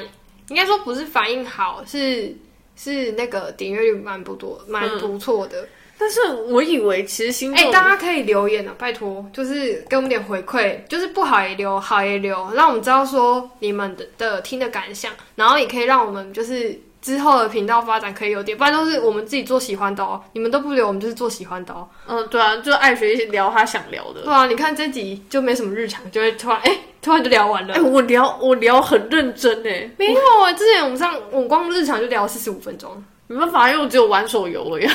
[0.49, 2.37] 应该说不是反应好，是
[2.77, 5.67] 是那个点阅率蛮不多，蛮不错的。
[6.03, 21.89] 但是我以为其实星座，哎、大家可以留言啊，拜托，就是给我们点回馈，就是不好也留，好也留，让我们知道说你们的的听的感想，然后也可以让我们就是之后的频道发展可以有点，不然都是我们自己做喜欢的哦，你们都不留，我们就是做喜欢的哦。
[22.09, 24.23] 嗯，对啊，就爱学聊他想聊的。
[24.23, 27.75] 对啊，你看这集就没什么日常，就会突然哎、突然就聊完了。
[27.75, 34.93] 哎、我聊我聊很认真哎，没有啊，之前我们上我光日常就聊四十五分钟，没办法，因为我只有玩手游了呀，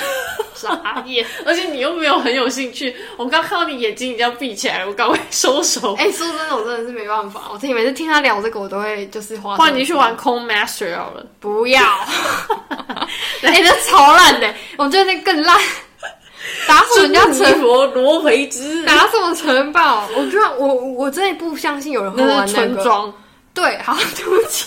[0.54, 1.26] 傻眼。
[1.46, 2.96] 而且你又没有很有兴趣。
[3.18, 5.96] 我刚看到你眼睛已经要闭起来了，我赶快收手。
[5.96, 9.56] 哎、说真的，我真的是没办法，我听每次听他聊这个，我都会就是花。
[9.56, 11.26] 换你去玩空 Master 好了。
[11.40, 11.82] 不要，
[13.42, 15.58] 哎、那超烂的，我觉得那更烂。
[16.66, 20.08] 打死人家真城，佛罗培兹，打什么城堡？
[20.16, 23.14] 我居然我我真的不相信有人会玩村庄。
[23.54, 24.66] 对，好，对不起。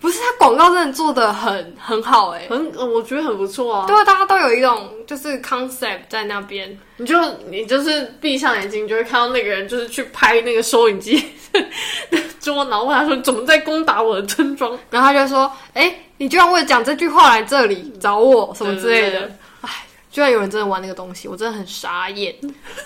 [0.00, 3.86] 不是，他广告真的做的很很好哎、很，呃我觉得很不错啊。
[3.86, 6.78] 对啊，大家都有一种就是 concept 在那边。
[6.98, 11.22] 你就你就是闭上眼睛，你就会看到那个人就是去拍那个收音机
[12.10, 19.32] 的桌，然后问他说：“你怎么在攻打我的村庄然后他就说：“哎、你居然为了讲这句话来这里找我，什么之类的对对对。”
[19.62, 19.70] 哎，
[20.12, 22.34] 居然有人真的玩那个东西，我真的很傻眼，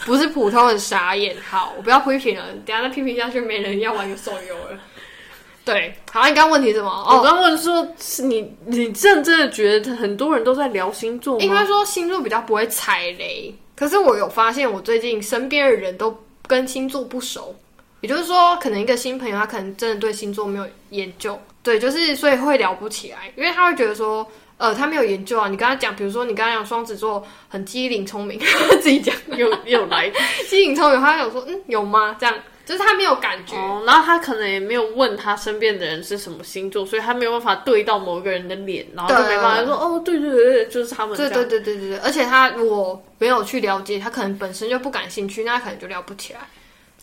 [0.07, 1.37] 不是普通的傻眼。
[1.47, 4.79] 好，我不要批评了，等下再批评下去，没人要玩手游了。
[5.65, 17.55] 对，好，你刚刚问题是什么？？”我哦，刚问说：“是你你认真的觉得很多人都在聊星座吗？”应该说星座比较不会踩雷，可是我有发现，我最近身边的人都跟星座不熟。
[18.01, 25.47] 也就是说，可能一个新朋友，他可能真的对星座没有研究，对，就是所以会聊不起来，因为他会觉得说，呃，他没有研究啊。
[25.47, 28.41] 你跟他讲，比如说你跟他讲双子座很机灵聪明，
[28.83, 30.11] 自己讲有有来
[30.49, 32.17] 机灵聪明，他想说，嗯，有吗？
[32.19, 33.57] 这样就是他没有感觉。
[33.57, 41.29] 哦，然后他可能也没有问他身边的人是什么星座，所以他没有办法对到某一个人的脸，然后就没办法说哦，对对对对，就是他们对。
[41.29, 46.41] 对对对对对，而且他如果没有去了解，他可能本身就不感兴趣，那他可能就聊不起来。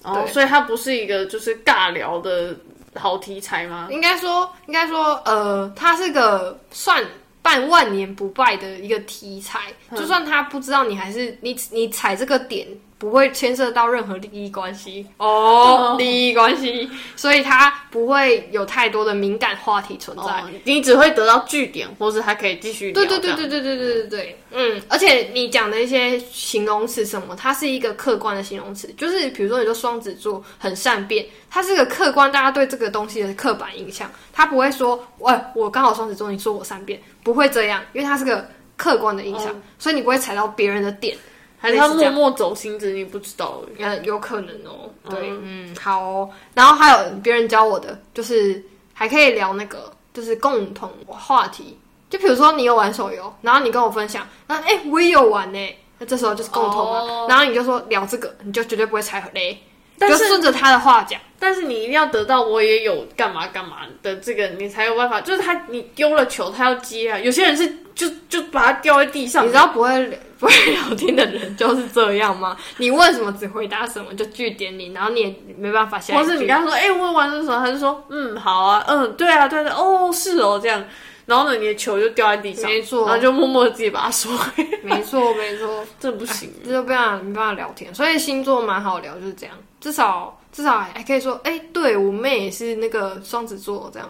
[0.03, 2.55] 哦，所以他不是一个就是尬聊的
[2.95, 3.89] 好题材吗？
[3.91, 7.03] 应该说，应该说，呃，他是个算
[7.41, 9.59] 半万年不败的一个题材。
[9.97, 12.65] 就算他不知道，你还是你你踩这个点，
[12.99, 15.07] 不会牵涉到任何利益关系。
[15.17, 20.23] 哦，利益关系，所以它不会有太多的敏感话题存在。
[20.23, 22.93] 哦，你只会得到据点，或是他可以继续聊。
[22.93, 41.17] 对对对对对对对对对，嗯，而且你讲的一些形容词什么，它是一个客观的形容词，就是比如说你说双子座很善变，它是个客观大家对这个东西的刻板印象，它不会说，喂，我刚好双子座，你说我善变，不会这样，因为它是个客观的印象，所以你不会踩到别人的点，
[41.59, 43.83] 还是他默默走心，只是你不知道而已。
[43.83, 51.77] 呃，有可能哦，对，嗯，好哦，然后还有别人教我的，就是还可以聊那个，就是共同话题，
[52.09, 59.61] 就比如说你有玩手游，然后你跟我分享，那哎、诶我也有玩呢，那这时候就是共同然后你就说聊这个，你就绝对不会踩雷，
[59.99, 65.19] 但是顺着他的话讲，但是你一定要得到我也有干嘛干嘛的这个，你才有办法。
[65.21, 67.19] 就是他，你丢了球，他要接啊。
[67.19, 72.55] 有些人是就就把它掉在地上，你知道不会 不会聊天的人就是这样吗？
[72.77, 80.83] 你问什么只回答什么，就据点你，然后你也没办法下或是你跟他说，哎、问完的时候，他就说，嗯，好啊，嗯，对啊，对的，哦，是哦，这样。
[81.29, 83.05] 然后呢，你的球就掉在地上，没错。
[83.05, 85.85] 然后就默默地自己把它收回，没错没错。
[85.99, 86.51] 这不行。
[86.65, 89.55] 这就没办法没办法聊天，所以星座蛮好聊，就是这样。
[89.79, 94.09] 至少至少还可以说，哎、对我妹也是那个双子座，这样，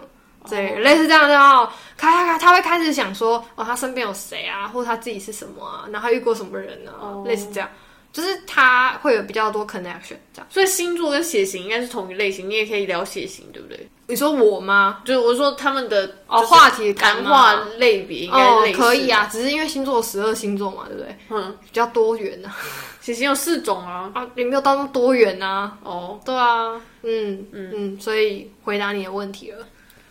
[0.49, 1.69] 对，类似这样这样哦。
[1.97, 7.23] 开开开，他会开始想说，哦，他身边有谁啊，或者他自己是什么啊，然后他遇过什么人啊，哦。
[7.27, 7.69] 类似这样，
[8.12, 10.48] 就是他会有比较多 connection 这样。
[10.50, 13.88] 所以星座跟血型应该是同一类型，你也可以聊血型，对不对？
[14.08, 15.02] 你说我吗？
[15.06, 21.15] 就是我说他们的哦，就是话题感谈吗话类别应该哦可以啊，，只是因为星座十二星座嘛，对不对？
[21.30, 22.56] 嗯，比较多元啊，
[23.00, 24.12] 血型有四种啊。
[24.15, 25.78] 啊，也没有到那么多元啊。
[25.84, 29.63] 哦，对啊，嗯嗯嗯，所以回答你的问题了。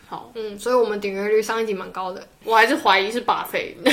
[0.07, 2.25] 好，嗯，所以我们点阅率上一集蛮高的。
[2.45, 3.77] 我还是怀疑是把费。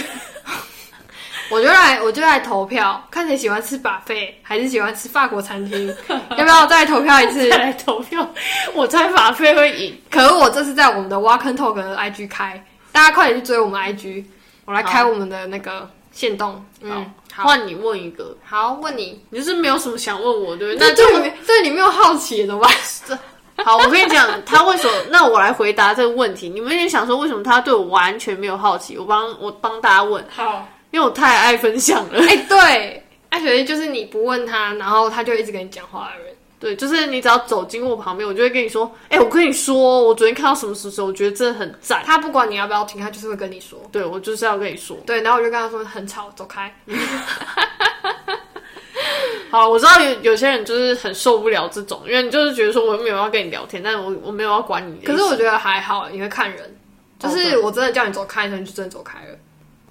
[1.49, 7.57] 我就来，我就来投票，看谁喜欢吃把费，还是喜欢吃法国餐厅，要不要再投票一次 再？
[7.59, 8.29] 来投票，
[8.75, 9.97] 我猜法费会赢。
[10.11, 14.25] 可是我这次在我们的 Walk and Talk 的 IG 开，大家快点去追我们 IG，
[14.65, 16.65] 我来开我们的那个线动。
[16.81, 20.89] 嗯，好，换你问一个，好，问你，你就是没有什么想问我，对不对？
[20.89, 22.73] 那对你对你没有好奇怎么办？
[23.65, 24.93] 好，我跟你讲，他为什么？
[25.11, 26.49] 那我来回答这个问题。
[26.49, 28.99] 你们也想说，为什么他对我完全没有好奇？
[28.99, 32.19] 我帮我帮大家问，好，因为我太爱分享了。
[32.27, 36.35] 哎、对，爱学习就是你不问他，然后他就一直跟你讲话的人。
[36.59, 42.03] 对，就是你只要走经过我旁边，我就会跟你说，哎、我跟你说，我昨天看到什么什么什么，我觉得真的很赞。
[42.03, 43.79] 他不管你要不要听，他就是会跟你说。
[43.93, 44.97] 对我就是要跟你说。
[45.05, 46.75] 对，然后我就跟他说很吵，走开。
[49.51, 55.05] 好，我知道有有些人就是很受不了这种，因为你就是觉得说我没有要跟你聊天，但是我我没有要管你。
[55.05, 56.75] 可是我觉得还好，你会看人，
[57.19, 59.39] 就是我真的叫你走开的时候，你就真的走开了。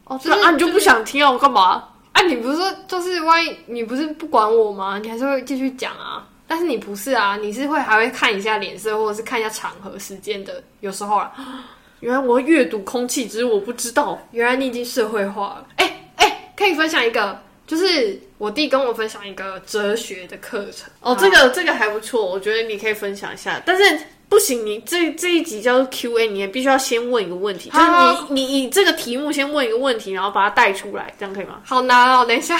[0.06, 1.32] 哦，就是啊，你就不想听啊？
[1.32, 1.84] 我干嘛？
[2.14, 4.98] 啊，你不是说就是万一你不是不管我吗？
[5.00, 6.26] 你还是会继续讲啊。
[6.48, 10.64] 但是你不是啊，你是会还会看一下脸色，或者是看一下场合、时间的。
[10.80, 11.34] 有时候啊，
[12.02, 14.18] 原来我会阅读空气，只是我不知道。
[14.30, 15.68] 原来你已经社会化了。
[15.78, 20.88] 哎、哎、可以分享一个，就是我弟跟我分享一个哲学的课程。
[21.02, 23.60] 哦，这个这个还不错，我觉得你可以分享一下。
[23.66, 27.86] 但是不行，你这这一集叫做 Q&A，你也必须要先问一个问题，就是
[28.30, 31.62] 你你以这个题目先问一个问题，然后把它带出来，这样可以吗？
[31.66, 32.60] 好难哦，等一下，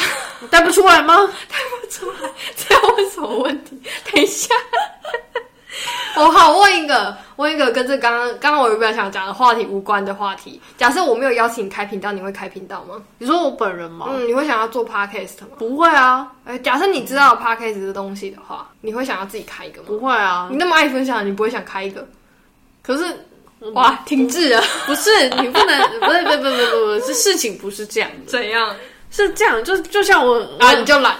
[0.50, 1.30] 带不出来吗？
[1.90, 3.82] 这要问什么问题？
[4.12, 4.54] 等一下，
[6.18, 10.62] 我好问一个，问一个跟这刚刚刚刚我原本想讲的话题无关的话题。
[10.78, 12.96] 假设我没有邀请你开频道，你会开频道吗？
[13.18, 14.08] 你说我本人吗？
[14.10, 15.48] 嗯，你会想要做 podcast 吗？
[15.58, 19.88] 不会啊，哎，假设你知道 podcast 的东西的话，你会想要自己开一个吗？
[19.88, 20.48] 不会啊。
[20.50, 22.08] 你那么爱分享，你不会想开一个？
[22.82, 23.04] 可是
[23.74, 25.10] 哇，停滞了，不是
[25.42, 28.74] 你不能， 不是不是不是不是不是，事情不是这样的，怎样？
[29.12, 31.16] 是这样，就就像我啊，你就懒。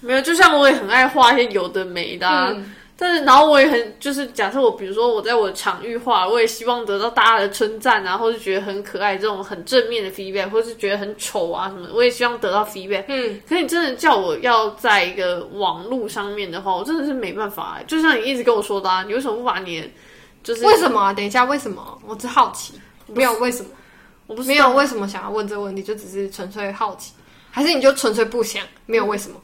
[0.00, 2.50] 没有，就像我也很爱画一些有的没的、啊。
[2.54, 13.04] 嗯但是，然后我也很，就是假设我，比如说我在我的场域化，我也希望得到大家的称赞啊，或是觉得很可爱这种很正面的 feedback，或是觉得很丑啊什么，我也希望得到 feedback。
[13.08, 17.84] 嗯，可是你真的叫我要在一个网络上面的话，我真的是没办法、欸。
[17.84, 19.88] 就像你一直跟我说的、啊，你为什么不把你的
[20.42, 21.10] 就是为什么啊？
[21.14, 21.98] 等一下，为什么？
[22.06, 22.74] 我只好奇，
[23.06, 23.70] 没有为什么，
[24.26, 27.14] 我不是没有为什么想要问这个问题，就只是纯粹好奇，
[27.50, 28.62] 还是你就纯粹不想？
[28.84, 29.40] 没有为什么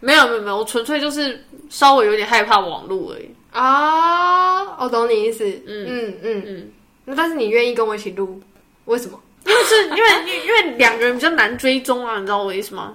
[0.00, 3.30] 没有没有没有，我纯粹就是稍微有点害怕网络而已。
[3.50, 4.76] 啊？
[4.82, 5.44] 我懂你意思。
[5.44, 6.44] 嗯嗯嗯嗯。
[6.46, 6.72] 嗯，
[7.06, 8.40] 那但是你愿意跟我一起录，
[8.84, 9.18] 为什么？
[9.46, 12.94] 因为是因为因为两个人比较难追踪啊，你知道我的意思吗？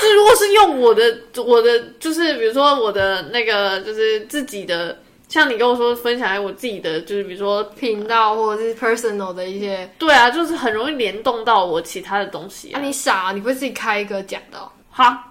[0.00, 4.96] 就是如果是用我的我的，就是比如说我的那个就是自己的，
[5.28, 12.82] 像你跟我说分享我自己的，就是比如说频道或者是 personal 的一些，对啊，就是很容易联动到我其他的东西啊，啊。
[12.82, 14.70] 你傻、啊，你不会自己开一个讲的、哦？
[14.90, 15.28] 哈，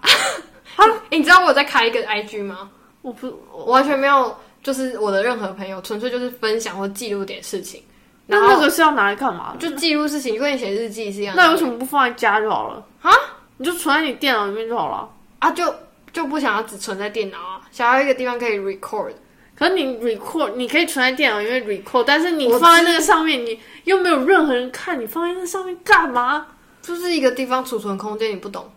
[0.76, 2.70] 欸你知道我在开一个 IG 吗？
[3.02, 7.82] 我不我完全没有，就是我的任何朋友，纯粹就是分享或记录点事情，
[8.26, 9.56] 那那个是要拿来干嘛？
[9.58, 11.34] 就记录事情，就跟你写日记是一样。
[11.36, 12.84] 那为什么不放在家就好了？
[13.02, 13.10] 啊？
[13.56, 15.08] 你就存在你电脑里面就好了。
[15.38, 15.50] 啊？
[15.50, 15.74] 就
[16.12, 19.12] 就不想要只存在电脑啊，想要一个地方可以 record。
[19.54, 26.46] 可是你 record，你可以存在电脑里面 record，但是你放在那个上面，你又没有任何人看，你放在那上面干嘛？
[26.80, 28.70] 就是一个地方储存空间，你不懂？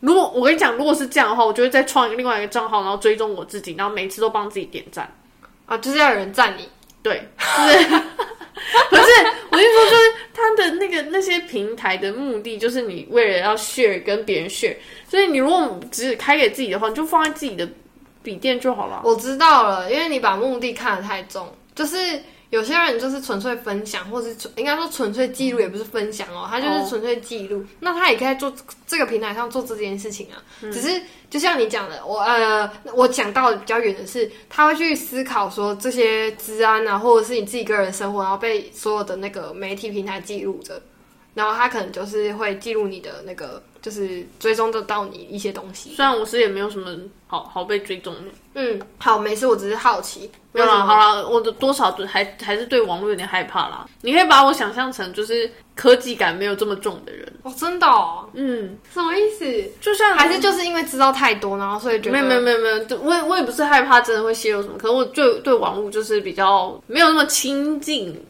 [0.00, 5.14] 如果我跟你讲，如果是这样的话，我就会再创一个另外一个账号，然后追踪我自己，然后每次都帮自己点赞。
[5.66, 6.68] 啊，就是要有人赞你。
[7.02, 7.88] 对，就是，
[8.90, 9.10] 可是
[9.50, 14.76] 我跟你说，就是他的那个那些平台的目的，就是你为了要 share 跟别人 share，
[15.08, 17.66] 所以你如果只开给自己的话，你就放在自己的
[18.22, 19.00] 笔电就好了。
[19.04, 21.96] 我知道了，因为你把目的看得太重，就是
[22.50, 27.64] 有些人就是纯粹分享，或是纯应该说纯粹记录，也不是分享哦，他就是哦纯粹记录。
[27.78, 28.52] 那他也可以做
[28.86, 30.42] 这个平台上做这件事情啊。
[30.60, 40.82] 嗯只是就像你讲的，我呃，我讲到的比较远的是，他会去思考说这些治安啊，或者是你自己个人生活，然后被所有的那个媒体平台记录着。
[41.34, 45.94] 然后他可能就是会记录你的那个，就是追踪得到你一些东西。
[45.94, 48.20] 虽然我是也没有什么好好被追踪的，
[48.54, 50.30] 嗯，好，没事，我只是好奇。
[50.52, 53.86] 没有啦，好啦，我的多少还还是对网络有点害怕啦。
[54.02, 59.70] 你可以把我想象成就是科技感没有这么重的人，哦，真的哦，嗯，什么意思？
[59.80, 68.20] 就像还是就是因为知道太多，然后所以觉得没有没有没有没有，我也我也不是害怕真的会泄露什么，可是我对对网络就是比较没有那么亲近，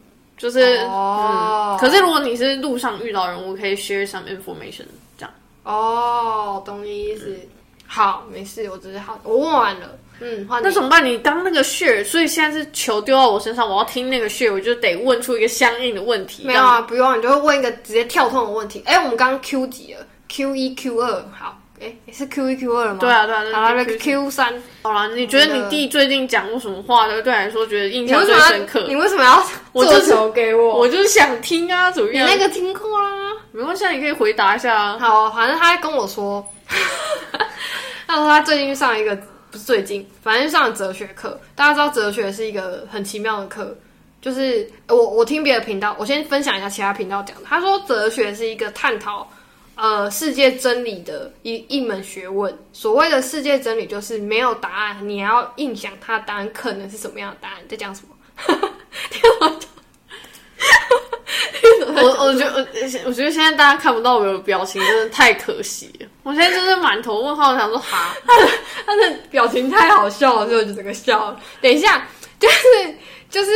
[0.41, 1.79] 就是、哦嗯。
[1.79, 4.87] 可是如果你是路上遇到人，我可以 share some information
[5.19, 5.31] 这样。
[5.63, 7.39] 哦，懂你意思。
[7.87, 9.99] 好，没事，我只是好，我问完了。
[10.21, 11.05] 嗯，换那怎么办？
[11.05, 16.45] 你刚那个 share，所以现在是球丢到我身上，我要听那个 share，我就得问出一个相应的问题。
[16.45, 18.83] 没有啊，不用，你就会问一个直接跳通的问题。
[18.87, 22.99] 哎，我们刚刚 Q 几了？Q 一、Q 二，好，哎，是 Q 一、Q 二了吗？
[23.01, 28.23] 对啊对啊对啊好了，那 Q 三，好了，你觉得你弟最近讲过什么话，对对你来说觉得印象？
[28.27, 28.95] 最深刻你？
[28.95, 30.79] 为什么要 做球给我？
[30.79, 32.29] 我就是想听啊，怎么样？
[32.29, 33.33] 你那个听过啦。
[33.53, 34.99] 没关系，啊，你可以回答一下啊。
[35.01, 36.47] 好，反正他跟我说，
[38.07, 39.17] 他说他最近上一个，
[39.51, 41.41] 不是最近，反正就上了哲学课。
[41.55, 43.75] 大家知道哲学是一个很奇妙的课，
[44.21, 47.45] 就是呃我我听别的频道，我先分享一下其他频道讲的。
[47.49, 49.27] 他说哲学是一个探讨
[49.81, 52.57] 呃世界真理的一一门学问。
[52.73, 57.57] 所谓的世界真理，就是没有答案，你还要硬想它的答案可能是什么样的答案。
[57.67, 58.15] 在讲什么？
[62.03, 62.61] 我我觉得我
[63.07, 66.07] 我觉得现在大家看不到我的表情，真的太可惜了。
[66.23, 68.15] 我现在就是满头问号，想说哈，
[68.87, 71.41] 他的表情太好笑了，所以我就整个笑了。
[71.61, 72.07] 等一下，
[72.39, 72.95] 就是
[73.31, 73.51] 就是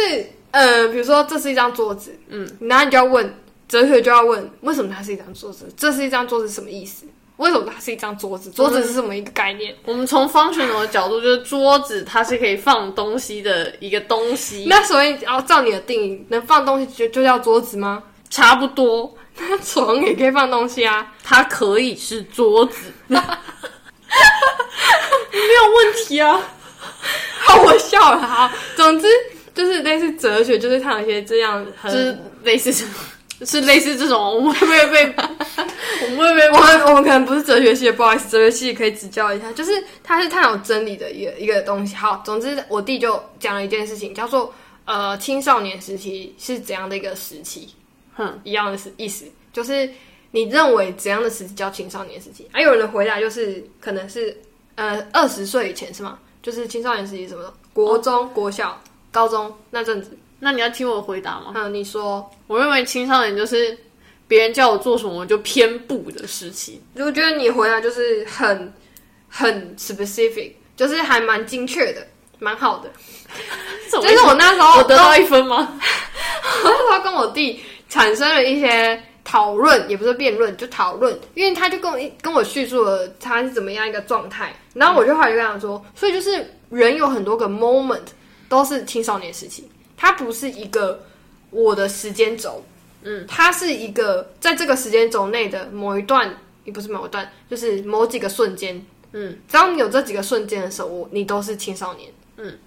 [0.51, 3.33] 呃，比如说这是一张桌子，嗯，然后你就要问
[3.69, 5.67] 哲学，就要问为什么它是一张桌子？
[5.77, 7.07] 这是一张桌子什么意思？
[7.39, 8.51] 为什么它是一张桌子？
[8.51, 9.75] 桌子是什么一个概念？
[9.85, 18.03] 我们从方全龙的角度，就是桌子它是可以放东西的一个东西，那所以要照你的定义，能放东西就就叫桌子吗？
[18.31, 21.13] 差不多，那床也可以放东西啊。
[21.23, 23.25] 它可以是桌子， 没有
[25.77, 26.41] 问题啊。
[27.45, 28.21] 好，我笑了。
[28.21, 29.07] 好，总之
[29.55, 32.85] 就是类似哲学，就是它有一些这样很就是类似这
[33.45, 35.15] 种，是类似这种，我们会不会被，
[36.07, 39.53] 我们会不会我们我们可能不是哲学系的，不好意思，哲学系可以指教一下。
[39.53, 39.73] 就是
[40.03, 41.95] 它是探讨真理的一个一个东西。
[41.95, 44.53] 好，总之我弟就讲了一件事情，叫做
[44.85, 47.69] 呃青少年时期是怎样的一个时期，
[48.15, 49.89] 哼，一样的是意思，就是
[50.31, 52.49] 你认为怎样的时期叫青少年时期？
[52.53, 54.37] 还、有人的回答就是可能是
[54.75, 56.19] 呃二十岁以前是吗？
[56.43, 58.79] 就是青少年时期什么的，国中、国小、
[59.11, 60.17] 高中那阵子。
[60.45, 61.53] 那你要听我回答吗？
[61.55, 63.75] 嗯，你说，我认为青少年就是
[64.29, 66.83] 别人叫我做什么我就偏不的时期。
[66.97, 68.71] 我觉得你回答就是很
[69.27, 72.07] 很 specific，就是还蛮精确的，
[72.39, 72.91] 蛮好的。
[73.91, 75.81] 就是我那时候我得到一分吗？
[76.63, 88.03] 我那时候跟我弟产生了一些讨论，也不是辩论，就讨论，因为他就跟我跟我叙述了他是怎么样一个状态，然后我就后来就跟他说，所以就是人有很多个 moment
[88.47, 89.67] 都是青少年时期，
[90.05, 91.03] 它不是一个
[91.49, 92.63] 我的时间轴，
[93.05, 102.59] 嗯，它是一个在这个时间轴内的某一段，也不是某一段，就是某几个瞬间，嗯，只要你有这几个瞬间的时候，我你都是青少年，嗯，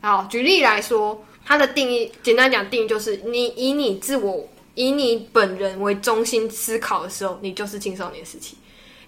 [0.00, 4.48] 好，举例来说，它的定义，简单讲，定义就是你以你自我。
[4.74, 8.56] 以你本人为中心思考的时候，你就是青少年时期。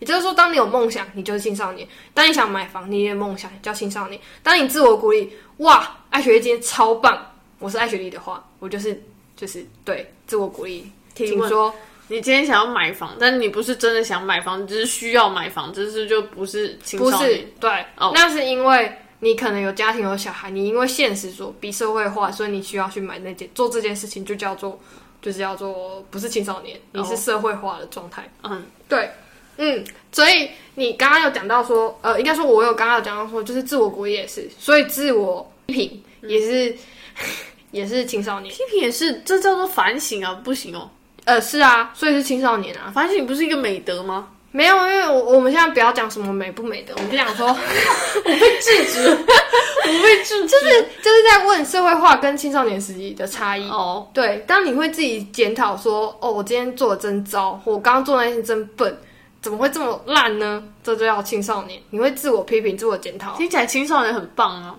[0.00, 7.29] 也就是说，当你有梦想，你就是青少年；当你想买房，你也有梦想，叫青少年；当你自我鼓励，哇，爱学习今天超棒，
[7.60, 9.00] 我是艾雪莉的话，我就是
[9.36, 10.90] 就是对自我鼓励。
[11.14, 11.72] 请问说，
[12.08, 17.46] 你今天想要买房，但你不是真的想买房，你只是需要买房，这是就不是青不是。
[17.60, 18.90] 对，哦那是因为
[19.20, 24.80] 你可能有家庭有小孩，你因为现实所逼社会化，所以你需要去买那件做这件事情，就叫做
[25.20, 28.26] 就是叫做不是青少年，你是社会化的状态。
[28.42, 29.10] 嗯，对，
[29.58, 36.74] 嗯，所以你刚刚有讲到说，呃，应该说我有刚刚有讲到说，就是自我鼓励也是，所以自我批评也是、
[37.70, 38.52] 也是青少年。
[38.52, 40.90] 批评也是，这叫做反省啊，不行哦。
[41.24, 42.90] 呃，是啊，所以是青少年啊。
[42.94, 44.28] 反省不是一个美德吗？
[44.52, 50.48] 没有，因为我我们现在不要讲什么美不美的，我们就讲说， 我被制止， 我被制止。
[50.48, 53.68] 就是就是在问社会化跟青少年时期的差异。
[53.68, 58.98] 哦，对，当你会自己检讨说，哦，我今天做的真糟，我刚刚做的那件事真笨，
[59.40, 60.60] 怎么会这么烂呢？
[60.82, 63.36] 这就叫青少年，你会自我批评、自我检讨。
[63.36, 64.74] 听起来青少年很棒啊。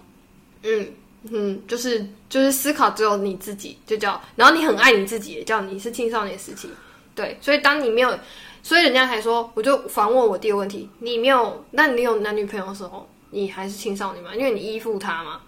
[0.64, 0.86] 嗯
[1.30, 6.70] 嗯，就是就是思考只有你自己，就叫，然后你很爱你自己，也叫你是青少年时期。
[7.14, 8.18] 对，所以当你没有，
[8.64, 14.34] 所以人家才说，我就反问我第一个问题，你没有，那你有男女朋友的时候，你还是青少年吗？
[14.34, 15.42] 因为你依附他嘛，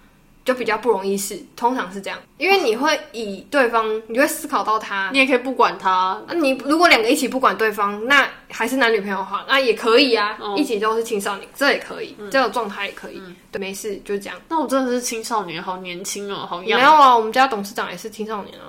[0.46, 5.10] 就比较不容易是，通常是这样，因为你会以对方，你会思考到他。
[5.14, 13.22] 你也可以不管他，那你如果两个一起不管对方，那还是男女朋友的话，那也可以啊，哦一起都是青少年，这也可以，这种状态也可以。
[13.52, 14.38] 对，没事，就这样。
[14.50, 16.80] 那我真的是青少年，好年轻哦，好样。
[16.80, 18.68] 没有啊，我们家董事长也是青少年啊。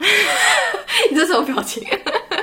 [1.10, 1.86] 你这什么表情？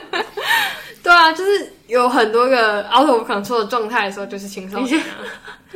[1.01, 5.25] 对啊，就是有很多个 out of control 的状态的时候，就是青少年啊。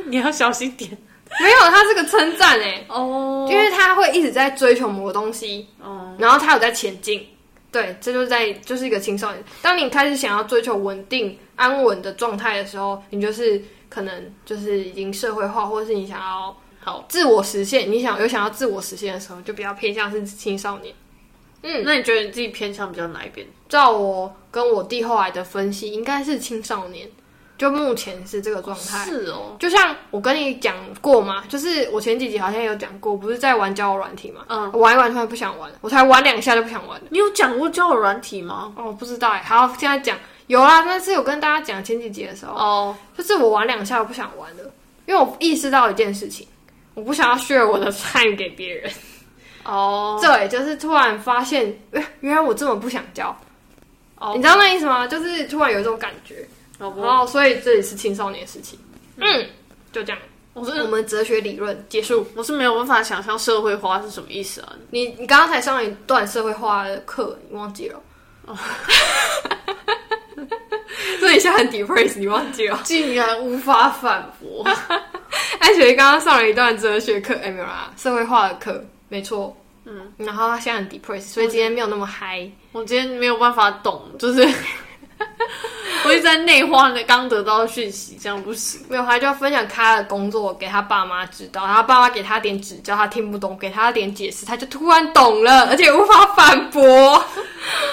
[0.06, 0.96] 你 要小心点
[1.40, 7.26] 没有，他是个称赞哎，哦因为他会一直在追求某个东西，哦，然后他有在前进。
[7.70, 9.42] 对，这就是在就是一个青少年。
[9.62, 17.06] 当你开始想要追求稳定、安稳的状态的时候，你就是可能就是已经社会化，或者是你想要好。
[17.08, 20.94] 自我实现，你想有想要自我实现的时候，就比较偏向是青少年。
[21.62, 23.46] 嗯，那你觉得你自己偏向比较哪一边？
[23.70, 27.08] 照我跟我弟后来的分析，应该是青少年，
[27.62, 29.04] 就目前是这个状态。
[29.04, 37.06] 是哦，就像我跟你讲过嘛，就是我前几集好像有讲过，不是在玩交友软体嘛，嗯，我玩一玩突然不想玩了，我才玩两下就不想玩了。
[37.10, 38.72] 你有讲过交友软体吗？
[38.74, 44.64] 哦，不知道哎，好，现在讲有啊，但是有跟大家讲前几集的时候，哦，就是我玩两下我不想玩了，
[45.06, 46.44] 因为我意识到一件事情，
[46.94, 48.90] 我不想要 share 我的 time 给别人。
[49.64, 53.28] 哦，对，就是突然发现，哎，原来我这么不想交。
[54.18, 55.06] 哦你知道那意思吗？
[55.06, 56.46] 就是突然有一种感觉，
[56.96, 58.78] 然后所以这里是青少年时期。
[59.16, 59.46] 嗯，
[59.92, 60.18] 就这样，
[60.54, 62.26] 我是我们哲学理论结束。
[62.34, 64.72] 我是没有办法想象社会化是什么意思啊？
[64.90, 68.00] 你你刚刚才上了一段社会化的课，你忘记了？
[68.46, 68.56] 哦，
[71.20, 72.80] 所以你现在很 depressed，你忘记了？
[72.84, 74.66] 竟然无法反驳。
[75.60, 79.56] 艾雪刚刚上了一段哲学课，哎、没有啦，社会化的课，没错。
[79.84, 82.50] 嗯，然后他现在很 depressed，所以今天没有那么嗨。
[82.72, 84.44] 我今天没有办法懂，就是
[86.04, 88.80] 我一直在内化那刚得到的讯息，这样不行。
[88.88, 97.24] 没有，他就要分享他的工作给他爸妈知道，然后爸妈给他点指教，他听不懂，给他点解释，他就突然懂了，而且无法反驳。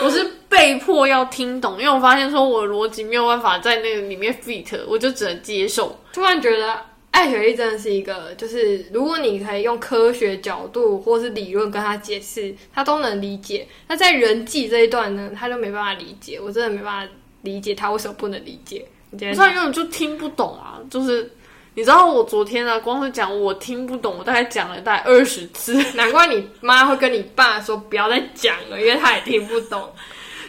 [0.01, 5.99] 我是被迫要听懂，因为我发现说我的逻辑没有办法在那个里面 fit，我就只能接受。
[6.12, 6.76] 突然觉得
[7.12, 13.68] 艾雪莉真的是一个，就是如果你可以用科学角度或是理论跟他解释，他都能理解。
[13.88, 18.86] 那在人际这一段呢，他就没办法理解，我真的没办法理解他为什么不能理解。
[19.12, 20.78] 你今天他根本就听不懂啊！
[20.90, 21.32] 就是
[21.74, 29.92] 你知道我昨天啊，光是讲我听不懂，我大概讲了大概二十次， 难怪你妈会跟你爸说不要再讲了，因为他也听不懂。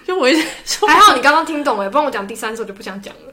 [0.07, 3.33] 就我一直说，还好你刚刚听懂了，不然我讲第三次我就不想讲了，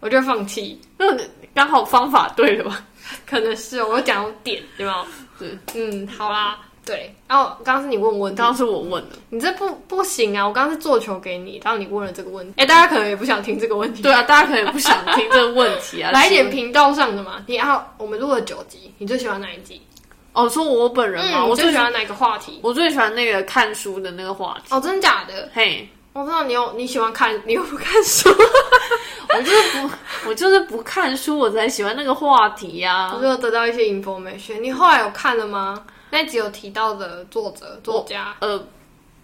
[0.00, 0.80] 我就放弃。
[1.00, 2.84] 因为刚好方法对了吧？
[3.26, 5.04] 可能是哦我讲有点对吗？
[5.38, 7.14] 对，嗯，好啦，对。
[7.28, 9.16] 然后刚刚是你问问刚，刚是我问的。
[9.30, 10.46] 你这不不行啊！
[10.46, 12.54] 我刚刚是做球给你，然后你问了这个问题。
[12.56, 14.02] 哎，大家可能也不想听这个问题。
[14.02, 17.42] 对啊，大家可能也不想听这个问题啊， 来一点频道上的嘛。
[17.46, 19.80] 你要我们录了九集，你最喜欢哪一集？
[20.32, 22.58] 哦，说我本人嘛，嗯，我最喜欢哪个话题？
[22.62, 24.74] 我最喜欢那个看书的那个话题。
[24.74, 25.48] 哦，真的假的？
[25.52, 28.28] 嘿，我知道你有你喜欢看，你又不看书。
[29.34, 29.90] 我就是不，
[30.28, 34.60] 我就是不看书，我才喜欢那个话题呀、我就有得到一些 information。
[34.60, 35.82] 你后来有看了吗？
[36.12, 38.62] 那集有提到的作者作家，呃，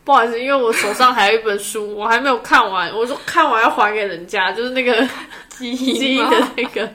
[0.05, 2.91] 不好意思，因为我手上还有一本书，我还没有看完。
[2.97, 5.07] 我说看完要还给人家，就是那个
[5.59, 6.91] 记记忆的那个，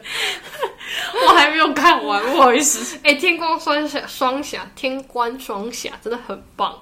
[1.28, 2.98] 我还没有看完，不好意思。
[3.06, 6.76] 哎、天光双侠，双侠，天官双侠真的很棒。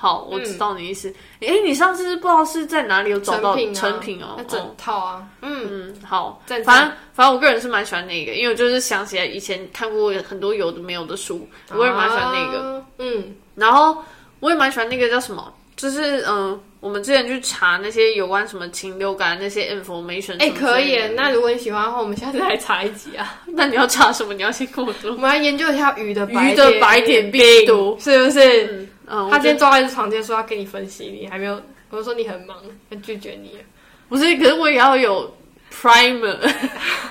[0.00, 1.12] 好，我知道你意思。
[1.40, 4.44] 哎、你上次不知道是在哪里有找到成品哦那？
[4.44, 12.78] 整套啊，嗯，嗯，好，反正反正我个人是蛮喜欢那个，因为我就是想起来以前看过很多有的没有的书，我也蛮喜欢那个。
[12.78, 13.98] 啊，嗯，然后
[14.38, 20.36] 我也蛮喜欢那个叫什么，就是嗯、呃我们之前去查那些有关什么禽流感那些 information。
[20.38, 20.96] 哎、可以。
[21.16, 23.42] 那那如果你喜欢的话，我们下次来查一集啊。
[23.52, 24.32] 那你要查什么？
[24.32, 25.10] 你要先跟我说。
[25.10, 28.64] 我们来研究一下鱼的鱼的白点病毒是不是？
[28.66, 32.56] 嗯嗯，他今天坐在床间说要跟你分析，你还没有，我就说你很忙，
[32.90, 33.56] 要拒绝你。
[33.56, 33.64] 了
[34.08, 35.36] 不是，可是我也要有
[35.72, 36.36] primer，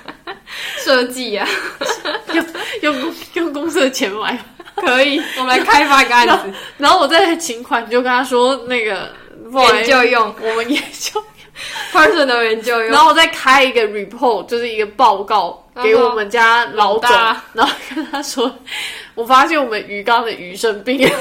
[0.84, 1.48] 设计啊，
[2.82, 4.38] 用公用公司的钱买。
[4.76, 9.12] 可以，我们来开发一个案子，然后我再请款，你就跟他说那个
[9.74, 10.36] 研究用。
[10.40, 11.24] 我们研究。
[11.92, 12.90] personal 研究用。
[12.92, 13.00] 然。
[13.00, 17.10] 后我再开一个 report，就是一个报告给我们家老总，
[17.54, 18.56] 然后跟他说，
[19.16, 21.12] 我发现我们鱼缸的鱼生病，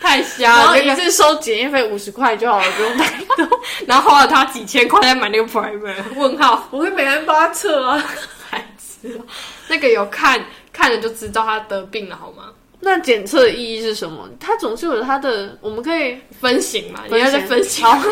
[0.00, 3.60] 太瞎了，然后，一次收检验费五十块就好了，不用太多。
[3.86, 8.02] 然后花了他几千块在买那个 primer，问号，我会每天帮他测啊。
[8.50, 9.24] 白痴哦，
[9.68, 10.42] 那个有看
[10.72, 12.44] 看了就知道他得病了好吗？
[12.80, 14.26] 那检测的意义是什么？
[14.40, 17.84] 他总是有他的，我们可以分型嘛，你要在分型。
[17.84, 18.02] 好，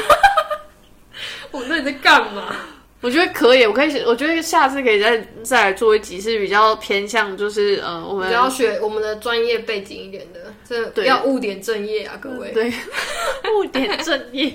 [1.50, 2.54] 我们到底在干嘛？
[3.00, 12.50] 我觉得可以，我可以，我觉得下次可以再再来做一集是比较偏向，就是呃，我们只要学我们的专业背景一点的，这要误点正业啊，各位。
[12.52, 12.72] 对，
[13.56, 14.52] 误点正业，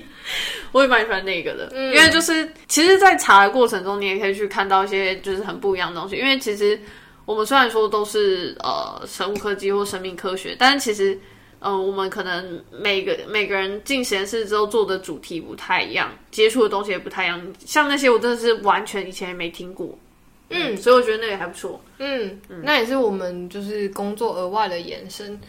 [0.73, 1.93] 我也蛮喜欢那个的，嗯。
[1.95, 6.17] 因为就是其实，在查的过程中，你也可以去看到一些就是很不一样的东西。
[6.17, 6.77] 因为其实
[7.23, 11.17] 我们虽然说都是呃生物科技或生命科学，但是其实
[11.63, 17.41] 呃我们可能每个每个人进实验室之后做的主题不太一样，接触的东西也不太一样。
[17.65, 19.97] 像那些我真的是完全以前也没听过，
[20.49, 21.81] 嗯所以我觉得那个还不错。
[21.99, 25.39] 嗯，那也是我们就是工作额外的延伸。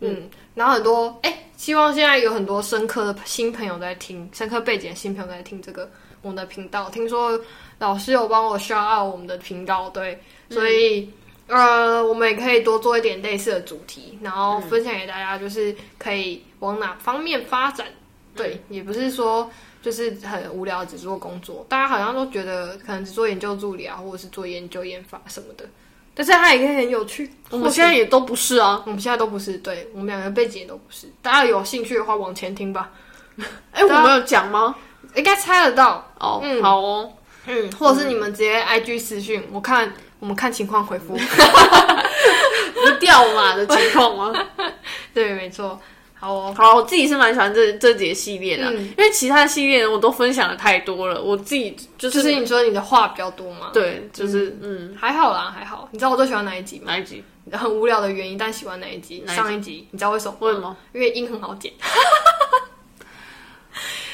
[0.00, 5.88] 嗯，然后很多哎、希望现在有很多深刻的新朋友在听，深刻背景的新朋友在听这个
[6.22, 6.90] 我们的频道。
[6.90, 7.40] 听说
[7.78, 11.08] 老师有帮我 shout out 我们的频道，对，所以、
[11.52, 17.86] 呃，我们也可以多做一点类似的主题，然后分享给大家，就是可以往哪方面发展。
[18.34, 19.50] 对，也不是说
[19.82, 25.68] 就是很无聊只做工作，大家好像都觉得可能只做研究助理啊，或者是做研究研发什么的，
[26.14, 27.30] 但是它也可以很有趣。
[27.50, 31.12] 我们现在也都不是啊，我们现在都不是，对我们两个背景也都不是。
[31.20, 32.90] 大家有兴趣的话，往前听吧，
[33.72, 34.74] 哎、我们有讲吗？
[35.14, 36.10] 应该猜得到。
[36.18, 37.12] 哦，嗯好哦。
[37.44, 39.92] 嗯，或者是你们直接 IG 私讯，我看
[40.22, 41.16] 我们看情况回复。
[41.16, 44.32] 不掉马的情况吗？
[45.12, 45.80] 对，没错。
[46.14, 55.88] 好哦，好，我自己是蛮喜欢这这节系列的，嗯因为其他系列我都分享的太多了，我自己就是就是是你说你的话比较多嘛？，对，就是嗯，还好啦，还好。
[55.90, 56.84] 你知道我最喜欢哪一集吗？
[56.92, 57.24] 哪一集？
[57.50, 59.16] 很无聊的原因，但喜欢哪一集？
[59.16, 60.38] 一集上一集，你知道为什么吗？
[60.46, 60.76] 为什么？
[60.92, 61.72] 因为音很好剪。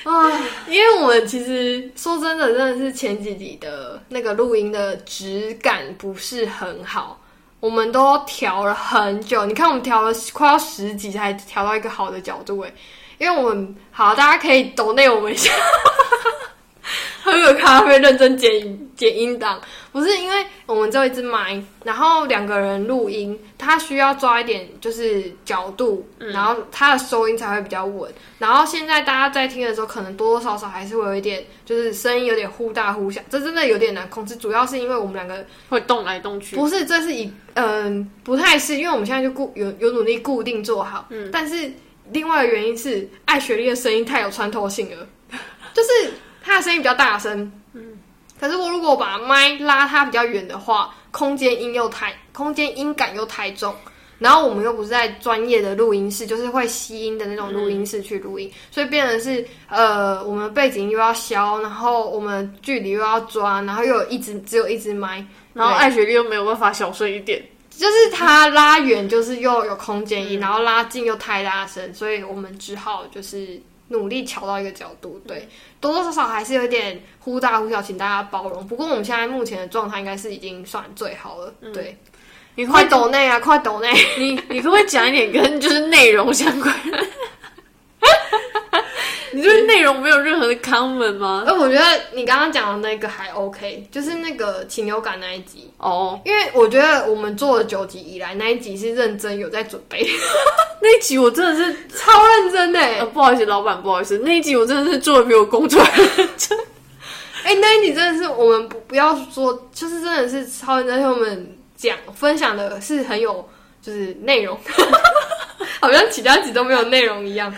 [0.08, 7.20] 啊，因为我们其实说真的，真的是前几集的那个录音的质感不是很好，
[7.60, 9.44] 我们都调了很久。
[9.44, 12.72] 你看，我们调了快要十集才调到一个好的角度，哎，
[13.18, 15.52] 因为我们好，大家可以抖内我们一下，
[17.22, 19.60] 喝个咖啡，认真剪剪音档。
[19.90, 28.12] 不是因为我们只有一支麦，然后两个人录音，他需要抓一点就是角度，然后他的收音才会比较稳。
[28.38, 34.36] 然后现在大家在听的时候，可能多多少少还是会有一点，就是声音有点忽大忽小，这真的有点难控制。
[34.36, 36.54] 主要是因为我们两个会动来动去。
[36.54, 41.72] 不是，这是一嗯、不太是，因为我们现在就固有有努力固定做好，嗯，但是
[42.12, 45.06] 另外的原因是艾雪莉的声音太有穿透性了，
[45.74, 46.12] 就是
[46.48, 47.98] 她的声音比较大声，嗯，
[48.40, 53.74] 可是我如果把麦拉他比较远的话，空间音又太空间音感又太重。
[54.18, 67.40] 然后我们又不是在专业的录音室，就是会吸音的那种录音室去录音，所以变成是呃，我们背景又要消，然后我们距离又要抓，然后又有一只只有一支麦，然后艾雪莉又没有办法小声一点，
[67.70, 75.20] 就是它拉远，就是又有空间音，然后拉近又太大声，所以我们只好就是努力调到一个角度。
[75.28, 75.48] 对，
[75.80, 78.66] 多多少少还是有点忽大忽小，请大家包容。
[78.66, 81.54] 不过我们现在目前的状态应该是已经算最好了。
[81.72, 81.96] 对，
[82.56, 83.92] 你快抖内啊，快抖内！
[84.18, 87.06] 你你可不可以讲一点跟就是内容相关的？
[89.32, 91.44] 你对内容没有任何的 comment 吗？
[91.46, 100.06] 哎我觉得你刚刚讲的那个还 OK，就是那个禽流感那一集，哦，因为我觉得我们做了九集以来，那一集是认真有在准备，
[100.80, 106.58] 那一集我真的是，超认真的欸呃，不好意思，老板，不好意思，那一集我真的是做的比我工作还认真。
[107.44, 113.48] 哎、那一集真的是我们不不要说，就是真的是超认真，我们讲分享的是很有
[113.80, 114.58] 就是内容，
[115.80, 117.54] 好像其他集都没有内容一样。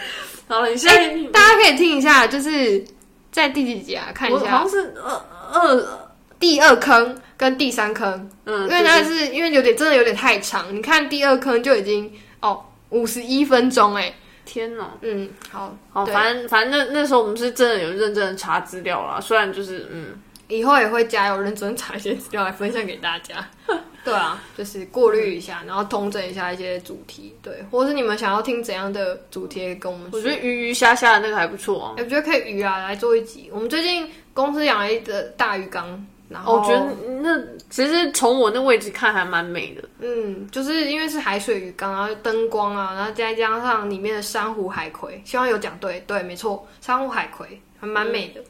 [0.51, 2.85] 好了，你现哎、在、大家可以听一下，就是
[3.31, 4.09] 在第几集啊？
[4.13, 4.51] 看一下。
[4.51, 5.23] 好像是二
[5.53, 14.13] 二，第二坑跟第三坑，嗯，因为它是因为有点真的有点太长，你看第二坑就已经哦五十一分钟哎，
[14.45, 20.21] 天呐，嗯，好，好，反正反正那那时候我们是真的有认真的查资料啦，虽然就是嗯，
[20.51, 23.49] 以后也会加油认真查一些资料来分享给大家。
[24.03, 30.09] 对啊，就是过滤一下，然后统整一下一些主题，对，或是你们想要听怎样的主题，跟我们。
[30.11, 31.95] 我觉得鱼鱼虾虾的那个还不错啊。
[31.99, 33.51] 哎我觉得可以鱼啊来做一集。
[33.53, 37.39] 我们最近公司养了一个大鱼缸，然后哦我觉得那
[37.69, 39.83] 其实从我那位置看还蛮美的。
[39.99, 48.41] 嗯，就是因为是海水鱼缸，然后灯光啊，然后再加上里面的珊瑚海葵，希望有讲对，对，没错，珊瑚海葵还蛮美的。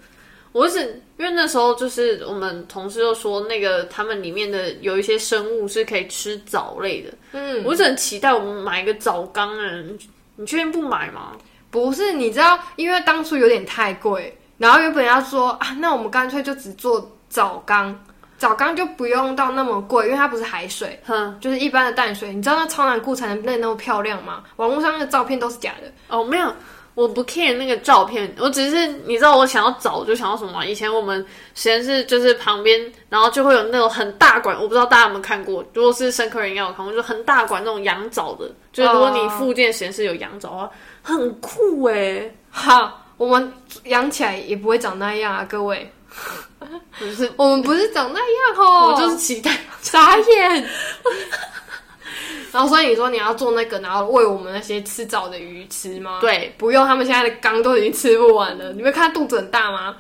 [0.53, 0.81] 我是
[1.17, 9.81] 因为那时候就是我们同事就说那个他们里面的有一些生物是可以吃藻类的，嗯，我是很期待我们买一个藻缸啊！
[9.83, 9.99] 你
[10.37, 11.33] 你确定不买吗？
[11.71, 17.97] 不是，你知道，因为当初有点太贵，然后原本要说啊，那我们干脆就只做藻缸，
[18.39, 22.35] 藻缸就不用到那么贵，因为它不是海水，哼，就是一般的淡水。
[22.35, 24.43] 你知道那超难顾才能变得那么漂亮吗？
[24.57, 25.93] 网络上那个照片都是假的。
[26.09, 26.53] 哦，没有，
[27.01, 30.65] 我不 care 那个照片，我只是你知道我想要找就想要什么吗？
[30.65, 31.25] 以前我们
[31.55, 32.79] 实验室就是旁边，
[33.09, 40.71] 然后就会有那种很大管，我不知道大家有没有看过，如果是深科人应该有看过，就很大管那种养藻的，就是如果你附近实验室有养藻的话，
[41.03, 43.51] 很酷哎，哈，我们
[43.85, 45.91] 养起来也不会长那样啊，各位。
[46.99, 49.57] 不是我们不是长那样哦，我就是期待。
[49.81, 50.69] 傻眼。
[52.53, 56.19] 然后所以你说你要做那个，然后喂我们那些吃藻的鱼吃吗？
[56.21, 58.73] 对，不用，他们现在的缸都已经吃不完了。
[58.73, 59.97] 你没看肚子很大吗？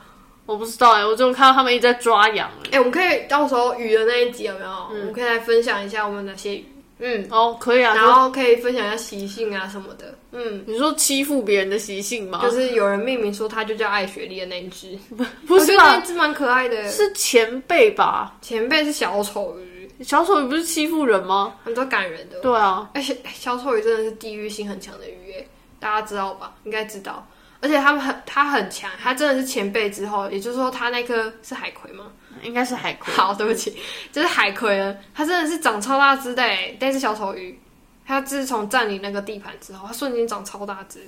[0.47, 4.71] 我不知道哎、我就看到他们一直在抓羊哎、我们可以到时候鱼的那一集有没有？
[4.91, 6.65] 我们可以来分享一下我们哪些鱼，
[6.99, 7.95] 嗯，哦，可以啊。
[7.95, 12.41] 然后可以分享一下习性啊什么的，嗯，你说欺负别人的习性吗？
[12.43, 14.99] 就是有人命名说它就叫爱雪莉的那一只，
[15.47, 16.05] 不是吧一？
[16.05, 16.91] 只蛮可爱的。
[16.91, 18.35] 是前辈吧？
[18.43, 19.70] 前辈是小丑鱼，
[20.03, 21.55] 小丑鱼不是欺负人吗？
[21.65, 22.41] 很多感人的。
[22.41, 25.49] 对啊，而且小丑鱼真的是地域性很强的鱼耶，
[25.79, 26.55] 大家知道吧？
[26.65, 27.27] 应该知道。
[27.63, 32.07] 而且他们很，他很强，他真的是前辈之后，也就是说，他那颗是海葵吗？
[32.43, 33.13] 应该是海葵。
[33.13, 33.77] 好，对不起，
[34.11, 37.61] 就是海葵呢，它真的是长超大只的哎，但是小丑鱼，
[38.07, 41.01] 它自从占领那个地盘之后，它瞬间长超大只，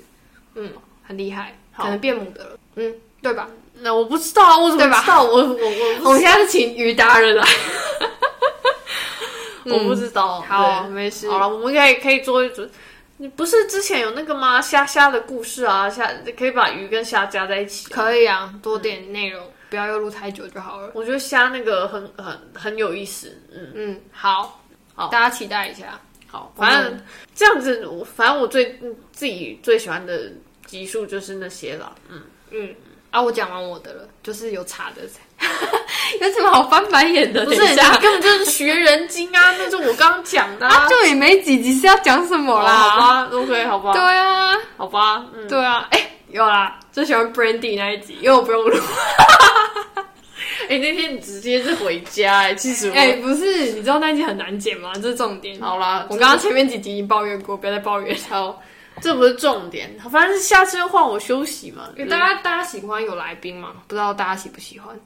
[0.55, 0.71] 嗯，
[1.03, 3.49] 很厉害，可能变母的了，嗯，对吧？
[3.77, 5.23] 那我不知道啊，我怎么知道？
[5.25, 7.49] 我我我我们现在是请鱼达人来，
[9.65, 10.41] 我不知道。
[10.41, 12.69] 好，没事，好了，我们可以可以做一组。
[13.19, 14.61] 你不是之前有那个吗？
[14.61, 17.89] 虾虾的故事啊，虾可以把鱼跟虾加在一起。
[17.89, 20.91] 可以啊，多点内容，不要又录太久就好了。
[20.95, 24.61] 我觉得虾那个很很很有意思，嗯，嗯，好，
[24.95, 26.01] 好大家期待一下。
[26.27, 27.01] 好，反正
[27.35, 30.33] 这样子，我反正我最嗯自己最喜欢的
[30.67, 32.75] 集数就是那些了，嗯，嗯，
[33.11, 35.03] 啊，我讲完我的了，就是有查的，
[36.21, 37.45] 有什么好翻白眼的？
[37.45, 43.25] 不是，你根本就是学人精啊，那是我刚刚讲的啊， 就也没几集是要讲什么啦好啦。
[43.25, 48.77] 吧，OK，好吧，对啊，好吧，嗯，对啊，哎、有啦，最喜欢 Brandy 那一集，因为我不用录。
[50.69, 52.95] 哎、那天你直接是回家、哎，气死我！
[52.95, 54.93] 哎、不是，你知道那一集很难剪吗？
[54.95, 55.61] 这是重点。
[55.61, 58.17] 好啦，我刚刚前面几集已经抱怨过，不要再抱怨。
[58.31, 58.63] 好，
[59.03, 61.89] 这不是重点，反正是下次就换我休息嘛。
[62.09, 63.71] 大家大家喜欢有来宾嘛？
[63.87, 64.99] 不知道大家喜不喜欢？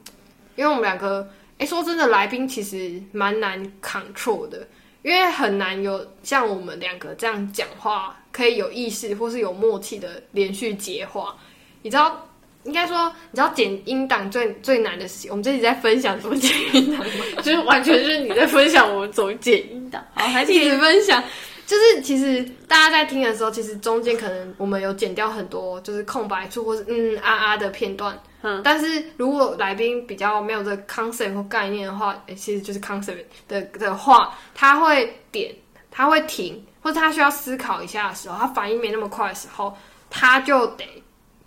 [0.57, 1.29] 因为我们两个，
[1.59, 4.67] 哎、说真的，来宾其实蛮难 control 的，
[5.03, 11.37] 因为很难有像我们两个这样讲话，可以有意识或是有默契的连续接话。
[11.83, 12.27] 你知道，
[12.63, 17.25] 应该说，你知道剪音档最最难的事情，我们这集在分享怎么剪音档吗？
[17.41, 21.23] 就是完全就是你在分享我们怎么剪音档，好，还一直分享。
[21.67, 33.17] 就是其实大家在听的时候，其实中间可能我们有剪掉很多就是空白处或是嗯啊啊的片段，嗯，但是如果来宾比较没有这个 concept 或概念的话，诶其实就是 concept
[33.49, 35.53] 的的话，他会点，
[35.91, 39.75] 他会停，或者他需要思考一下的时候，他反应没那么快的时候，
[40.09, 40.85] 他就得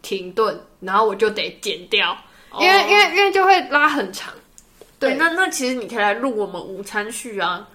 [0.03, 2.15] 停顿，然后我就得剪掉，
[2.59, 4.35] 因为、哦因为因为就会拉很长。
[4.99, 7.67] 对，那那其实你可以来录我们午餐序啊。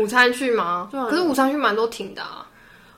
[0.00, 0.88] 午餐去吗？
[0.90, 2.46] 对啊可是午餐去蛮多停的啊。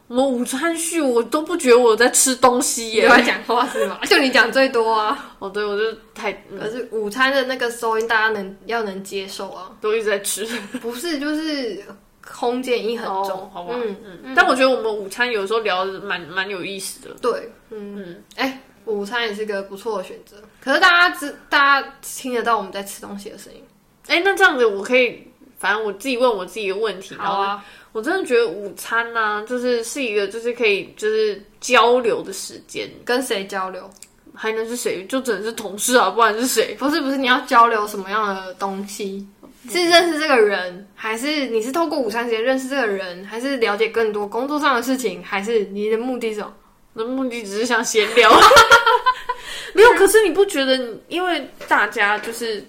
[0.08, 3.02] 我们午餐去我都不觉得我在吃东西耶。
[3.04, 3.98] 也在讲话是吗？
[4.04, 5.34] 就你讲最多啊。
[5.38, 5.84] 哦，对，我就
[6.14, 9.70] 太、嗯可是午餐的那个收音，大家能要能接受啊。
[9.80, 10.44] 都一直在吃，
[10.82, 11.82] 不是，就是
[12.26, 17.14] 空间音很重，哦好吧，嗯嗯但我觉得我们午餐有时候聊的蛮蛮有意思的。
[17.22, 20.36] 对，嗯嗯，哎、午餐也是个不错的选择。
[20.62, 23.62] 可是大家知，大家听得到我们在吃东西的声音。
[24.08, 25.26] 哎、那这样子我可以，
[25.62, 27.14] 反正我自己问我自己的问题。
[27.16, 33.88] 然后啊，我真的觉得午餐呢、就是是一个就是可以就是交流的时间，跟谁交流？
[34.34, 35.04] 还能是谁？
[35.06, 36.74] 就只能是同事啊，不然是谁？
[36.78, 39.24] 不是不是，你要交流什么样的东西？
[39.70, 46.52] 是认识这个人，还是你是透过午餐时间认识这个人，还是了解更多工作上的事情，还是你的目的是什么？
[46.94, 48.28] 我的目的只是想闲聊，
[49.72, 49.90] 没有。
[49.92, 52.64] 可是你不觉得，因为大家就是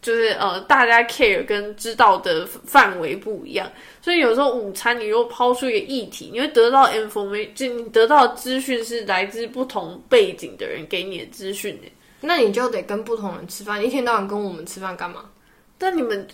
[0.00, 3.70] 就是呃，大家 care 跟知道的范围不一样，
[4.00, 15.24] 所以有时候午餐你如果抛出一个议题，你会得到 information，就你得到资讯是来自不同背景的人给你的资讯欸那你就得跟不同人吃饭，一天到晚跟我们吃饭干嘛？
[15.78, 16.26] 但你们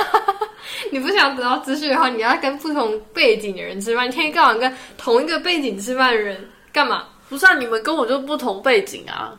[0.90, 7.08] 你不想得到资讯的话，你要跟不同背景的人吃饭，你天天到晚跟同一个背景吃饭的人干嘛？
[7.28, 7.54] 不是啊？
[7.58, 9.38] 你们跟我就不同背景啊。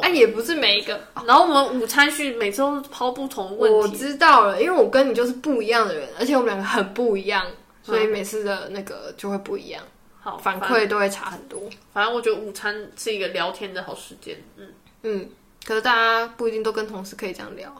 [0.00, 1.00] 哎、也不是每一个。
[1.26, 7.46] 然后我们午餐去每次都抛不同问题我，知道了，因为我跟你就是不一样的人，而且我们两个很不一样，
[7.82, 9.82] 所以每次的那个就会不一样，
[10.20, 11.60] 好反馈都会差很多。
[11.92, 14.36] 反正我觉得午餐是一个聊天的好时间。
[14.56, 14.68] 嗯，
[15.02, 15.28] 嗯，
[15.64, 17.74] 可是大家不一定都跟同事可以这样聊。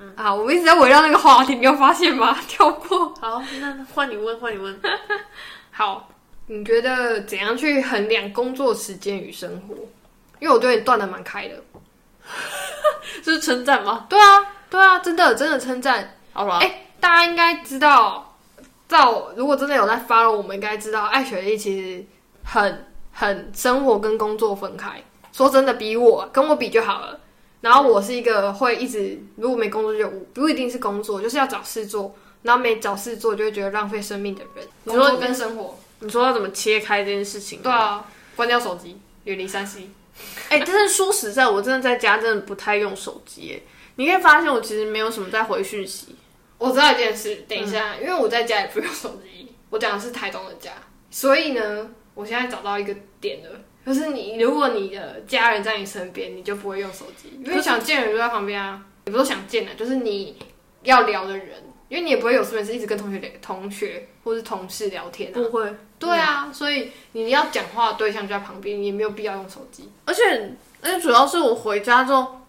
[0.00, 2.38] 嗯，啊，我们一直在围绕那个话题，你有发现吗？
[2.46, 3.12] 跳过。
[3.20, 4.80] 好，那换你问，换你问。
[5.72, 6.08] 好，
[6.46, 9.74] 你觉得怎样去衡量工作时间与生活？
[10.40, 11.54] 因为我觉得你断的蛮开的。
[13.22, 14.06] 这是称赞吗？
[14.08, 16.16] 对啊，对啊，真的真的称赞。
[16.32, 18.36] 好了，哎、大家应该知道，
[18.86, 22.04] 照如果真的有在 follow，我们应该知道，艾雪莉其实
[22.44, 25.02] 很很生活跟工作分开。
[25.32, 27.18] 说真的，比我跟我比就好了。
[27.60, 34.66] 然后我是一个会一直如果没工作就无不一定是工作，就是要找事做，然后没找事做就会觉得浪费生命的人。
[34.84, 37.62] 你说跟生活，你说要怎么切开这件事情？
[37.62, 38.04] 对啊，
[38.36, 39.88] 关掉手机，远离三 C。
[40.48, 43.54] 哎、但是说实在，我真的在家真的不太用手机。
[43.54, 43.60] 哎，
[43.96, 46.16] 你可以发现我其实没有什么在回讯息。
[46.56, 50.72] 我知道一件事，等一下，因为我在家也不用手机，我讲的是台东的家，
[51.10, 60.36] 所以呢，我现在找到一个点了，就是你如果你的家人在你身边，你就不会用手机，因为想见人就在旁边啊，也不是想见的，就是你
[60.82, 69.90] 要聊的人，因为你也不会有事没事一直跟同学聊、同学或是同事聊天啊，会，对啊，所以你要讲话的对象就在旁边，你也没有必要用手机。
[70.04, 72.42] 而且而且主要是我回家之后，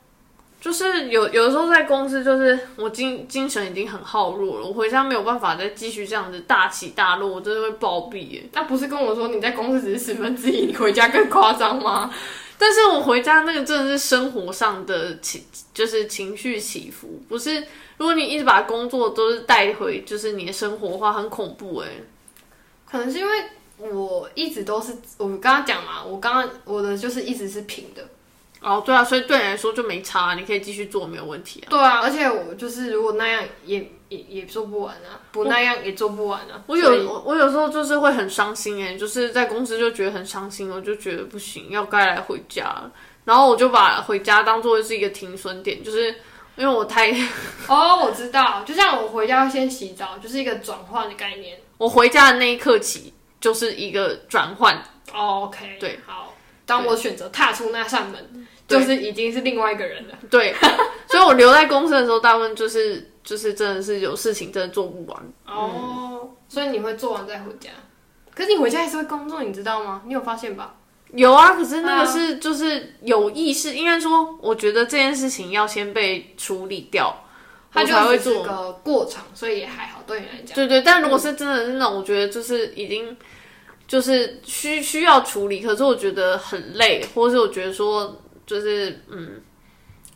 [0.59, 8.43] 就是有有的时候在公司，就是我精精神已经很耗弱了，我回家没有办法再继续这样子大起大落，我真的会暴毙耶。
[8.51, 12.13] 那不是跟我说你在公司只是十分之一，你回家更夸张吗？
[12.59, 17.63] 但是我回家那个真的是生活上的起，就是情绪起伏，不是
[17.99, 21.87] 如果你一直把工作都是带回就是你的生活的话，很恐怖哎。
[22.89, 23.43] 可能是因为
[23.77, 28.03] 我一直都是我刚刚讲嘛，我刚刚我的就是一直是平的。
[28.61, 31.67] 哦，对啊，所以对你来说就没差，你可以继续做没有问题啊。
[31.69, 36.63] 对啊，而且我就是如果那样也也也做不完啊，不那样也做不完啊。
[36.67, 42.91] 我有我我有时候就是会很伤心哎，就是在公司就觉得很伤心，我就觉得不行，要该来回家了。
[43.23, 46.15] 然后我就把回家当做是一个停损点，就是
[46.60, 47.10] 因为我太
[47.70, 51.57] 哦，我知道，就像我回家要先洗澡，就是一个转换的概念。
[51.78, 54.76] 我回家的那一刻起就是一个转换，
[55.14, 56.34] 哦 OK，对，好，
[56.66, 60.16] 当我选择踏出那扇门，就是已经是另外一个人了。
[60.30, 60.53] 对，
[61.07, 65.34] 所以我留在公司的时候，大部分就是就是真的是有事情真的做不完。
[65.47, 67.70] 哦，所以你会做完再回家，
[68.36, 70.01] 可是你回家还是会工作，你知道吗？
[70.05, 70.76] 你有发现吧？
[71.14, 77.26] 有啊，可是那个是就是有意识，应该说，我觉得这件事情要先被处理掉，
[77.74, 78.34] 它我才会做。
[78.34, 80.53] 就是个过程，所以也还好，对你来讲。
[80.53, 83.18] 对对，但如果是真的是那种，我觉得就是已经
[83.88, 89.41] 就是需需要处理，可是我觉得很累，或者是我觉得说就是嗯，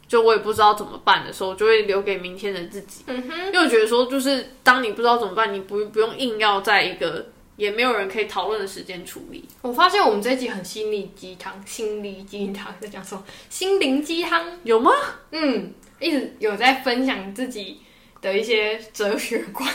[0.08, 3.04] 就我也不知道怎么办的时候，我就会留给明天的自己。
[3.08, 9.48] 嗯哼，因为我觉得说，就是当你不知道怎么办，你不不用硬要在一个也没有人可以讨论的时间处理。
[9.62, 13.24] 我发现我们这一集很心理鸡汤，心理鸡汤在讲什么？
[13.50, 14.60] 心灵鸡汤。
[14.64, 14.92] 有吗？
[15.32, 17.82] 嗯，一直有在分享自己
[18.22, 19.70] 的一些哲学观。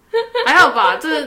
[0.44, 1.26] 还好吧，这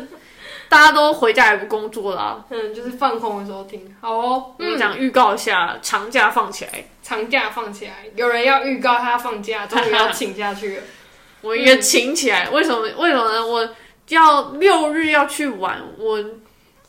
[0.69, 3.95] 大家都回家也不工作啦、嗯，就是放空的时候听。
[3.99, 6.85] 好哦，我们讲预告一下，长假放起来。
[7.01, 10.83] 长假放起来，有人要预告他放假，终于要请假去了。
[11.41, 12.81] 我一个请起来，为什么？
[12.81, 13.45] 为什么呢？
[13.45, 13.67] 我
[14.09, 16.23] 要六日要去玩，我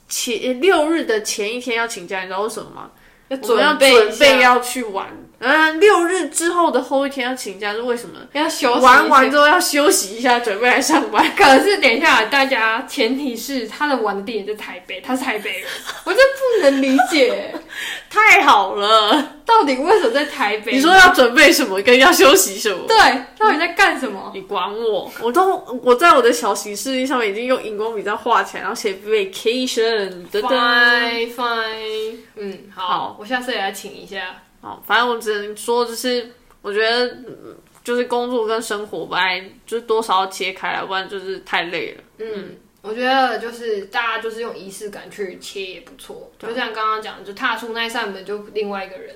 [0.09, 2.91] 前六日的前一天要请假，你知道为什么吗？
[3.29, 5.09] 要我们要准备准，备要去玩，
[5.39, 8.19] 嗯，六日之后的后一天要请假是为什么？
[8.33, 11.31] 要休息玩完之后要休息一下，准备来上班。
[11.37, 15.69] 可是等一下，大家前提是他的玩的地点在台北，他是台北人，
[16.05, 17.55] 我真不能理解，
[18.09, 19.35] 太好了！
[19.45, 20.73] 到底为什么在台北？
[20.73, 22.87] 你说要准备什么，跟要休息什么？
[22.89, 22.97] 对，
[23.39, 24.33] 到底在干什么？
[24.35, 25.13] 你管我！
[25.21, 30.49] 我都我在我的小行事历上面已经用荧光笔在画起来，然后写 vacation，噔噔。
[30.49, 34.43] Fine fine，嗯，好，好我下次也来请一下。
[34.67, 36.29] 好，反正我只能说，就是
[36.61, 42.03] 我觉得，嗯就是工作跟生活本来就是多少要切开来，不然就是太累了。
[42.19, 49.15] 嗯，我觉得就是大家就是用仪式感去切也不错，就像刚刚讲，就踏出那一扇门就另外一个人，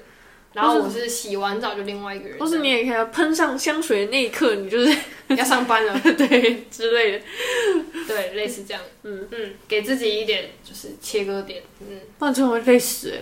[0.52, 4.96] 然后我是洗完澡就另外一个人，或是你也可以喷上香水的那一刻，你就是
[5.36, 7.24] 要上班了， 对之类的，
[8.06, 11.98] 对，类似这样，嗯嗯，给自己一点就是切割点，嗯。
[12.20, 13.20] 不然真的会累死哎、唉，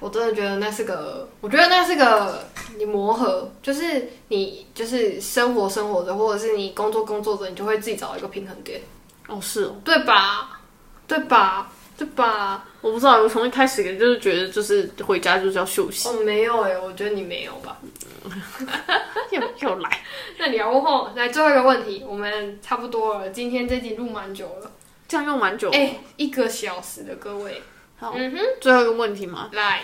[0.00, 2.44] 我真的觉得那是个，我觉得那是个
[2.76, 8.80] 你磨合，就是你就是生活生活着，或者是你工作工作着，你就会自己找一个平衡点，
[9.26, 10.60] 哦，是哦，对吧？
[11.06, 11.72] 对吧？
[11.96, 12.64] 对吧？
[12.80, 17.76] 我不知道，我从一开始就是觉得就是回家就是要休息，哦，没有哎、我觉得你没有吧？
[19.32, 20.00] 又又来，
[20.38, 24.70] 那你要问后来最后一个问题，我们差不多了，今天这集录蛮久了，
[25.08, 25.70] 这样用蛮久。
[25.70, 27.60] 哎、一个小时的各位，
[27.98, 29.80] 好，嗯哼，最后一个问题嘛，来，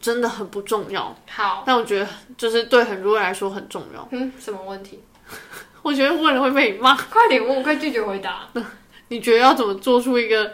[0.00, 2.06] 真的很不重要，好，但我觉得
[2.36, 4.06] 就是对很多人来说很重要。
[4.10, 5.02] 嗯，什么问题？
[5.82, 6.94] 我觉得问了会被你骂。
[6.94, 8.48] 快点问，我快拒绝回答。
[9.08, 10.52] 你觉得要怎么做出一个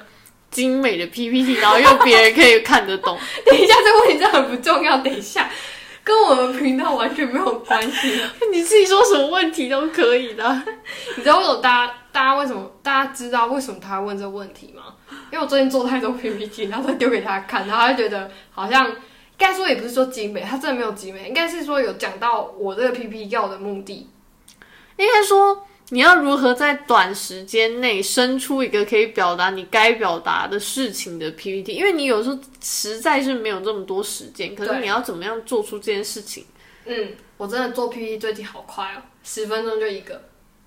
[0.50, 3.18] 精美的 PPT，然后又别人可以看得懂？
[3.46, 4.98] 等一下，这个问题真的很不重要。
[4.98, 5.50] 等一下，
[6.04, 8.22] 跟我们频道完全没有关系。
[8.52, 10.62] 你自己说什么问题都可以的。
[11.16, 14.94] 你知道为什么大家大家为什么大家知道为什么他问这个问题吗？
[15.32, 18.96] 因为我最近做太多 PPT，然后都丢给他看，然后他就觉得好像应
[19.38, 24.08] 该说也不是说精美，他真的没有精美，应该是说有讲到我这个 PPT 要的目的。
[24.96, 31.72] 应该说，你要如何在短时间内生出一个可以表达你该表达的事情的 PPT？
[31.72, 36.44] 因为你有时候实在是没有这么多时间，可是你要怎么样做出这件事情？
[36.84, 37.08] 嗯，
[37.38, 40.22] 我真的做 PPT 最近好快哦，十分钟就一个，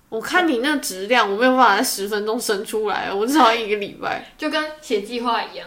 [0.08, 4.32] 我看你那质量，我没有办法在十分钟生出来，我至少要一个礼拜。
[4.38, 5.66] 就跟写计划一样，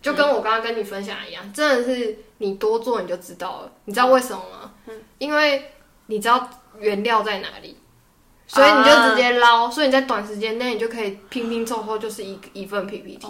[0.00, 3.72] 就跟我刚刚跟你分享一样，真的是你多做你就知道了。
[3.86, 4.72] 你知道为什么吗？
[5.18, 5.72] 因为
[6.06, 6.48] 你知道
[6.78, 7.76] 原料在哪里，
[8.46, 13.26] 所以你就直接捞，所以你在短时间内你就可以拼拼凑凑就是一一份 PPT。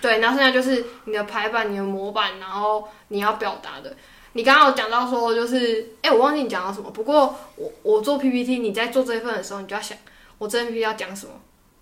[0.00, 3.94] 对，然后剩下就是你的排版、你的模板，然后你要表达的。
[4.38, 6.88] 你刚刚有讲到说，就是，哎、我忘记你讲到什么。
[6.92, 9.98] 不过我我做 PPT，你在做这一份的时候，你就要想，
[10.38, 11.32] 我这份 PPT 要讲什么，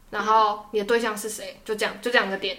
[0.08, 2.56] 然后你的对象是谁，就这样，就这两个点。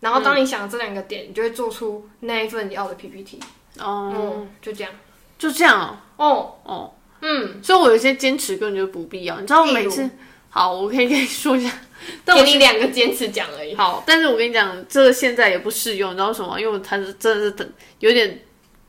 [0.00, 3.40] 然后当你想这两个点，你就会做出那一份你要的 PPT。
[3.78, 4.92] 哦，嗯，就这样。
[5.38, 6.26] 就这样哦。
[6.26, 9.40] 哦，哦，嗯，所以我有些坚持根本就不必要。
[9.40, 10.10] 你知道，我每次
[10.50, 11.72] 好，我可以跟你说一下，
[12.22, 13.74] 但我给你两个坚持讲而已。
[13.76, 16.60] 好，但是我跟你讲，这个现在也不适用，你知道为什么？
[16.60, 17.66] 因为我他是真的是等
[18.00, 18.38] 有点，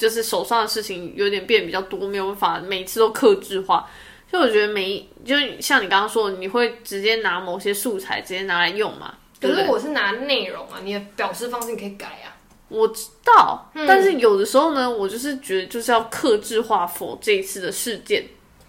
[0.04, 3.88] 就是手上的事情有点变比较多，没有办法每次都克制化。
[4.30, 9.14] 所以我觉得每一就像你刚刚说的，你会直接拿某些素材直接拿来用嘛？
[9.40, 12.36] 可是我是拿内容啊，你的表示方式你可以改啊。
[12.68, 18.26] 我知道，但是有的时候呢，我就是觉得就是要克制化否这一次的事件。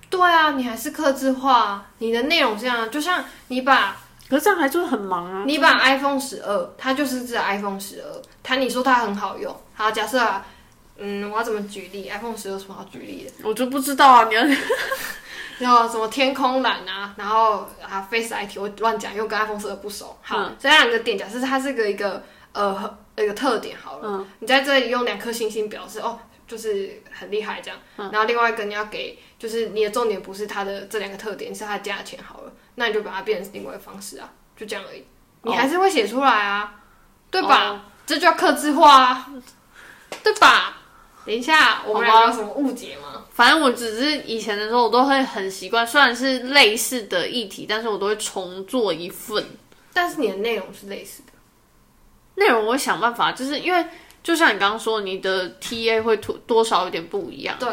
[0.09, 3.97] 对啊，你还是克制化，你的内容这样，就像你把
[4.29, 5.45] 可是这样还是会很忙啊。
[5.47, 10.47] 你把 iPhone 十二，它就是这 iPhone 十二，它你说它很好用，好，假设啊，
[10.97, 13.49] 嗯，我要怎么举例？iPhone 十二有什么好举例的？
[13.49, 14.43] 我就不知道啊，你要
[15.59, 20.17] 然后什么天空蓝啊，然后啊 Face ID，我乱讲，因为我跟 iPhone 十二不熟。
[20.23, 22.23] 好，这两个点，假设它是个一个
[22.53, 27.79] 呃一个特点好了，你在这里用两颗星星表示哦，就是很厉害这样。
[27.97, 35.05] 然后另外一个你要给，就是你的重点不是它的这两个特点，是它的价钱好了，那你就把它变成另外一个方式啊，就这样而已。
[35.43, 36.75] 你还是会写出来啊，
[37.31, 37.85] 对吧？
[38.07, 39.29] 这就要克制化啊，
[40.23, 40.79] 对吧？
[41.25, 43.25] 等一下，我们有什么误解吗？
[43.31, 49.45] 反正我只是以前的时候，我都会很习惯，虽然是类似的议题，但是我都会重做一份。
[49.93, 51.33] 但是你的内容是类似的，
[52.35, 53.85] 内容我会想办法，就是因为
[54.23, 57.57] 就像你刚刚说，你的 TA 会多多少有点不一样。
[57.59, 57.69] 对，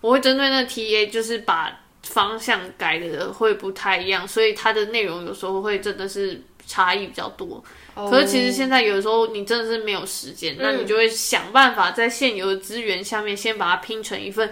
[0.00, 7.62] 我会针对那 TA，就是把方向改的会不太一样，所以它的内容有时候会真的是差异比较多。
[7.96, 14.48] 可是其实现在有的时候你真的是没有时间，那你就会想办法在现有的资源下面先把它拼成一份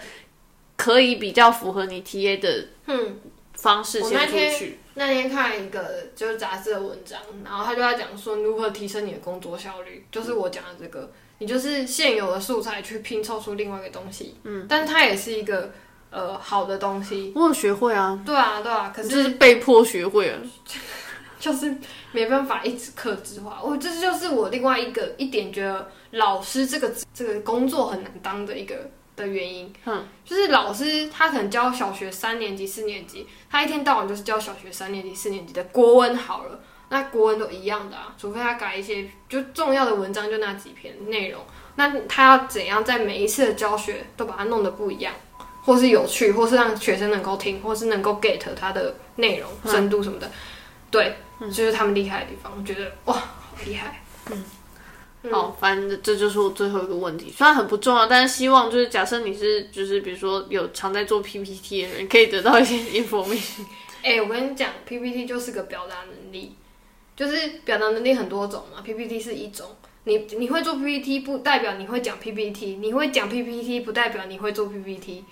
[0.76, 3.20] 可以比较符合你 TA 的嗯，
[3.54, 4.80] 方式先出去。
[4.94, 15.72] 那天看一个就是杂志的文章，然后他就在讲说如何提升你的工作效率，就是我讲的这个，你就是现有的素材去拼凑出另外一个东西，嗯，但是它也是一个
[16.10, 20.40] 呃好的东西，我有学会啊，对啊对啊，可就是是被迫学会了。
[21.39, 21.74] 就是
[22.12, 29.72] 没办法一直克制化，我这就是我另外一个一点觉得老师这个这个工作很难当的一个的原因。
[29.84, 41.41] 嗯，就是老师他可能教小学三年级、四年级，他一天到晚就是教小学三年级、四年级的国文好了，那国文都一样的啊，除非他改一些就重要的文章就那几篇内容，
[41.76, 45.14] 那他要怎样在每一次的教学都把它弄得不一样？
[45.64, 50.30] 或是有趣，或是让学生能够听，或是能够 get 他的内容深度什么的，
[50.91, 52.53] 对，就是他们厉害的地方。
[52.57, 54.03] 我觉得哇，好厉害！
[54.30, 54.45] 嗯
[55.32, 63.64] 好，反正这就是我最后一个问题，虽然很不重要，但是希望就是假设你是就是比如说有常在做 PPT 的人，可以得到一些 information。
[64.01, 66.55] 哎、我跟你讲，PPT 就是个表达能力，
[67.16, 69.66] 就是表达能力很多种嘛，PPT 是一种。
[70.05, 75.24] 你你会做 PPT 不代表你会讲 PPT，你会讲 PPT 不代表你会做 PPT，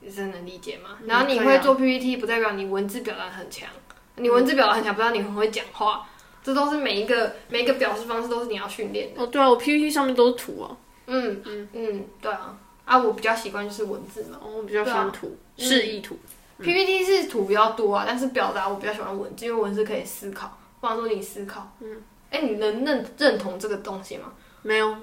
[0.00, 0.98] 你这能理解吗？
[1.04, 3.68] 然后你会做 PPT 不代表你文字表达很强，
[4.16, 6.06] 你文字表达很强不知道你很会讲话，
[6.42, 9.22] 这都是每一个每一个表示方式都是你要训练的。
[9.22, 14.38] 哦，对啊，我 PPT 上面都是图啊，嗯嗯嗯，对啊，啊，我比较习惯就是文字嘛。
[14.42, 16.18] 哦，我比较喜欢图，示意图。
[16.58, 21.70] PPT 是图比较多啊，但是表达我比较喜欢文字，因为文字可以思考，帮助你思考。
[21.80, 24.32] 嗯，哎、你能认认同这个东西吗？
[24.62, 24.96] 没有，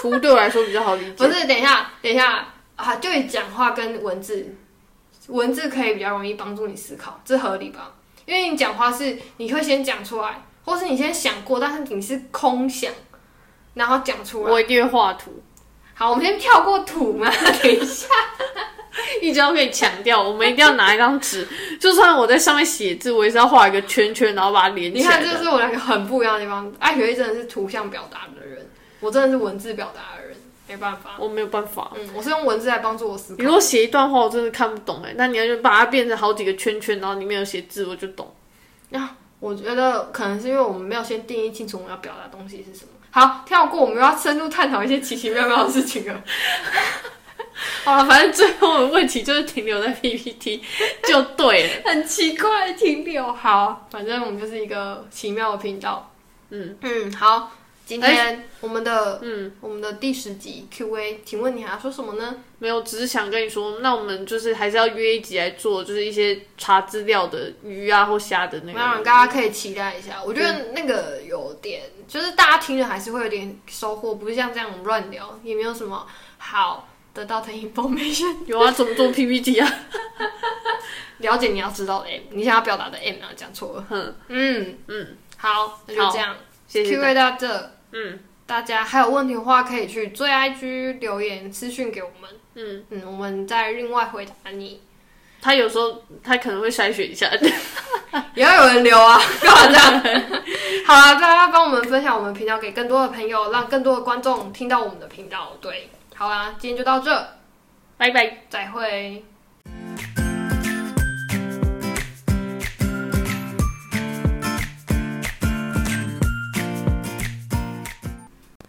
[0.00, 1.12] 图对我来说比较好理解。
[1.18, 4.54] 不是，等一下，等一下啊，就以讲话跟文字，
[5.28, 7.92] 文字可以比较容易帮助你思考，这合理吧？
[8.26, 12.92] 因为你讲话是你会先讲出来，或是你先想过，但是你是空想，
[13.74, 14.50] 然后讲出来。
[14.52, 15.42] 我一定会画图，
[15.94, 17.30] 好，我们先跳过图嘛，
[17.62, 18.06] 等一下。
[19.22, 21.48] 一直要跟你强调，我们一定要拿一张纸，
[21.80, 25.26] 就算我在上面写字，我也是要画一个圈圈，然后把它连你看，起来的。
[25.26, 26.70] 这就是我两个很不一样的地方。
[26.78, 28.68] 爱雪莉真的是图像表达的人，
[29.00, 30.31] 我真的是文字表达的人，
[30.72, 31.16] 没办法。
[31.18, 31.92] 我没有办法。
[31.94, 33.38] 嗯，我是用文字来帮助我思考。
[33.38, 35.12] 你如果写一段话，我真的看不懂哎。
[35.16, 38.34] 那你要就把它变成好几个圈圈，然后里面有写字，我就懂。
[38.88, 39.06] 那
[39.38, 42.90] 我觉得可能是因为我们没有先定义清楚我们要表达东西是什么。
[43.10, 46.22] 好，跳过，我们要深入探讨一些奇奇妙妙的事情了。
[47.84, 50.62] 好了，反正最后的问题就是停留在 PPT
[51.06, 51.82] 就对了。
[51.84, 53.30] 很奇怪停留。
[53.32, 56.10] 好，反正我们就是一个奇妙的频道。
[56.50, 57.50] 嗯嗯，好，
[57.92, 62.36] 今天我们的嗯，我们的第十集 Q&A，请问你还要说什么呢？
[62.58, 69.04] 没有，只是想跟你说，那我们就是还是要约一集来做，就是一些查资料的鱼啊或虾的那没有，个。
[69.04, 70.22] 大家可以期待一下。
[70.24, 76.06] 我觉得那个有点，就是大家听着还是会有点收获，不是像这样乱聊，也没有什么
[76.38, 78.38] 好得到的 information。
[78.48, 79.70] 有啊，怎么做 PPT 啊？
[81.18, 83.86] 了解你要知道的 M，你想要表达的 M 啊，讲错了。
[83.90, 86.34] 嗯嗯嗯，好，那就这样。
[86.66, 87.14] 谢谢 Q 大 A。
[87.14, 92.28] 到这，嗯大家还有问题的话可以去追 IG 留言私讯给我们。
[92.54, 94.82] 嗯，嗯，我们再另外回答你。
[95.40, 97.30] 他有时候他可能会筛选一下。
[98.34, 100.42] 也要有人留啊， 干嘛这样？
[100.84, 105.56] 好啦，大家帮我们分享我们频道给更多的朋友，让更多的观众听到我们的频道。
[105.60, 107.26] 对，好啦，今天就到这，
[107.96, 108.44] 拜拜。
[108.50, 109.24] 再会。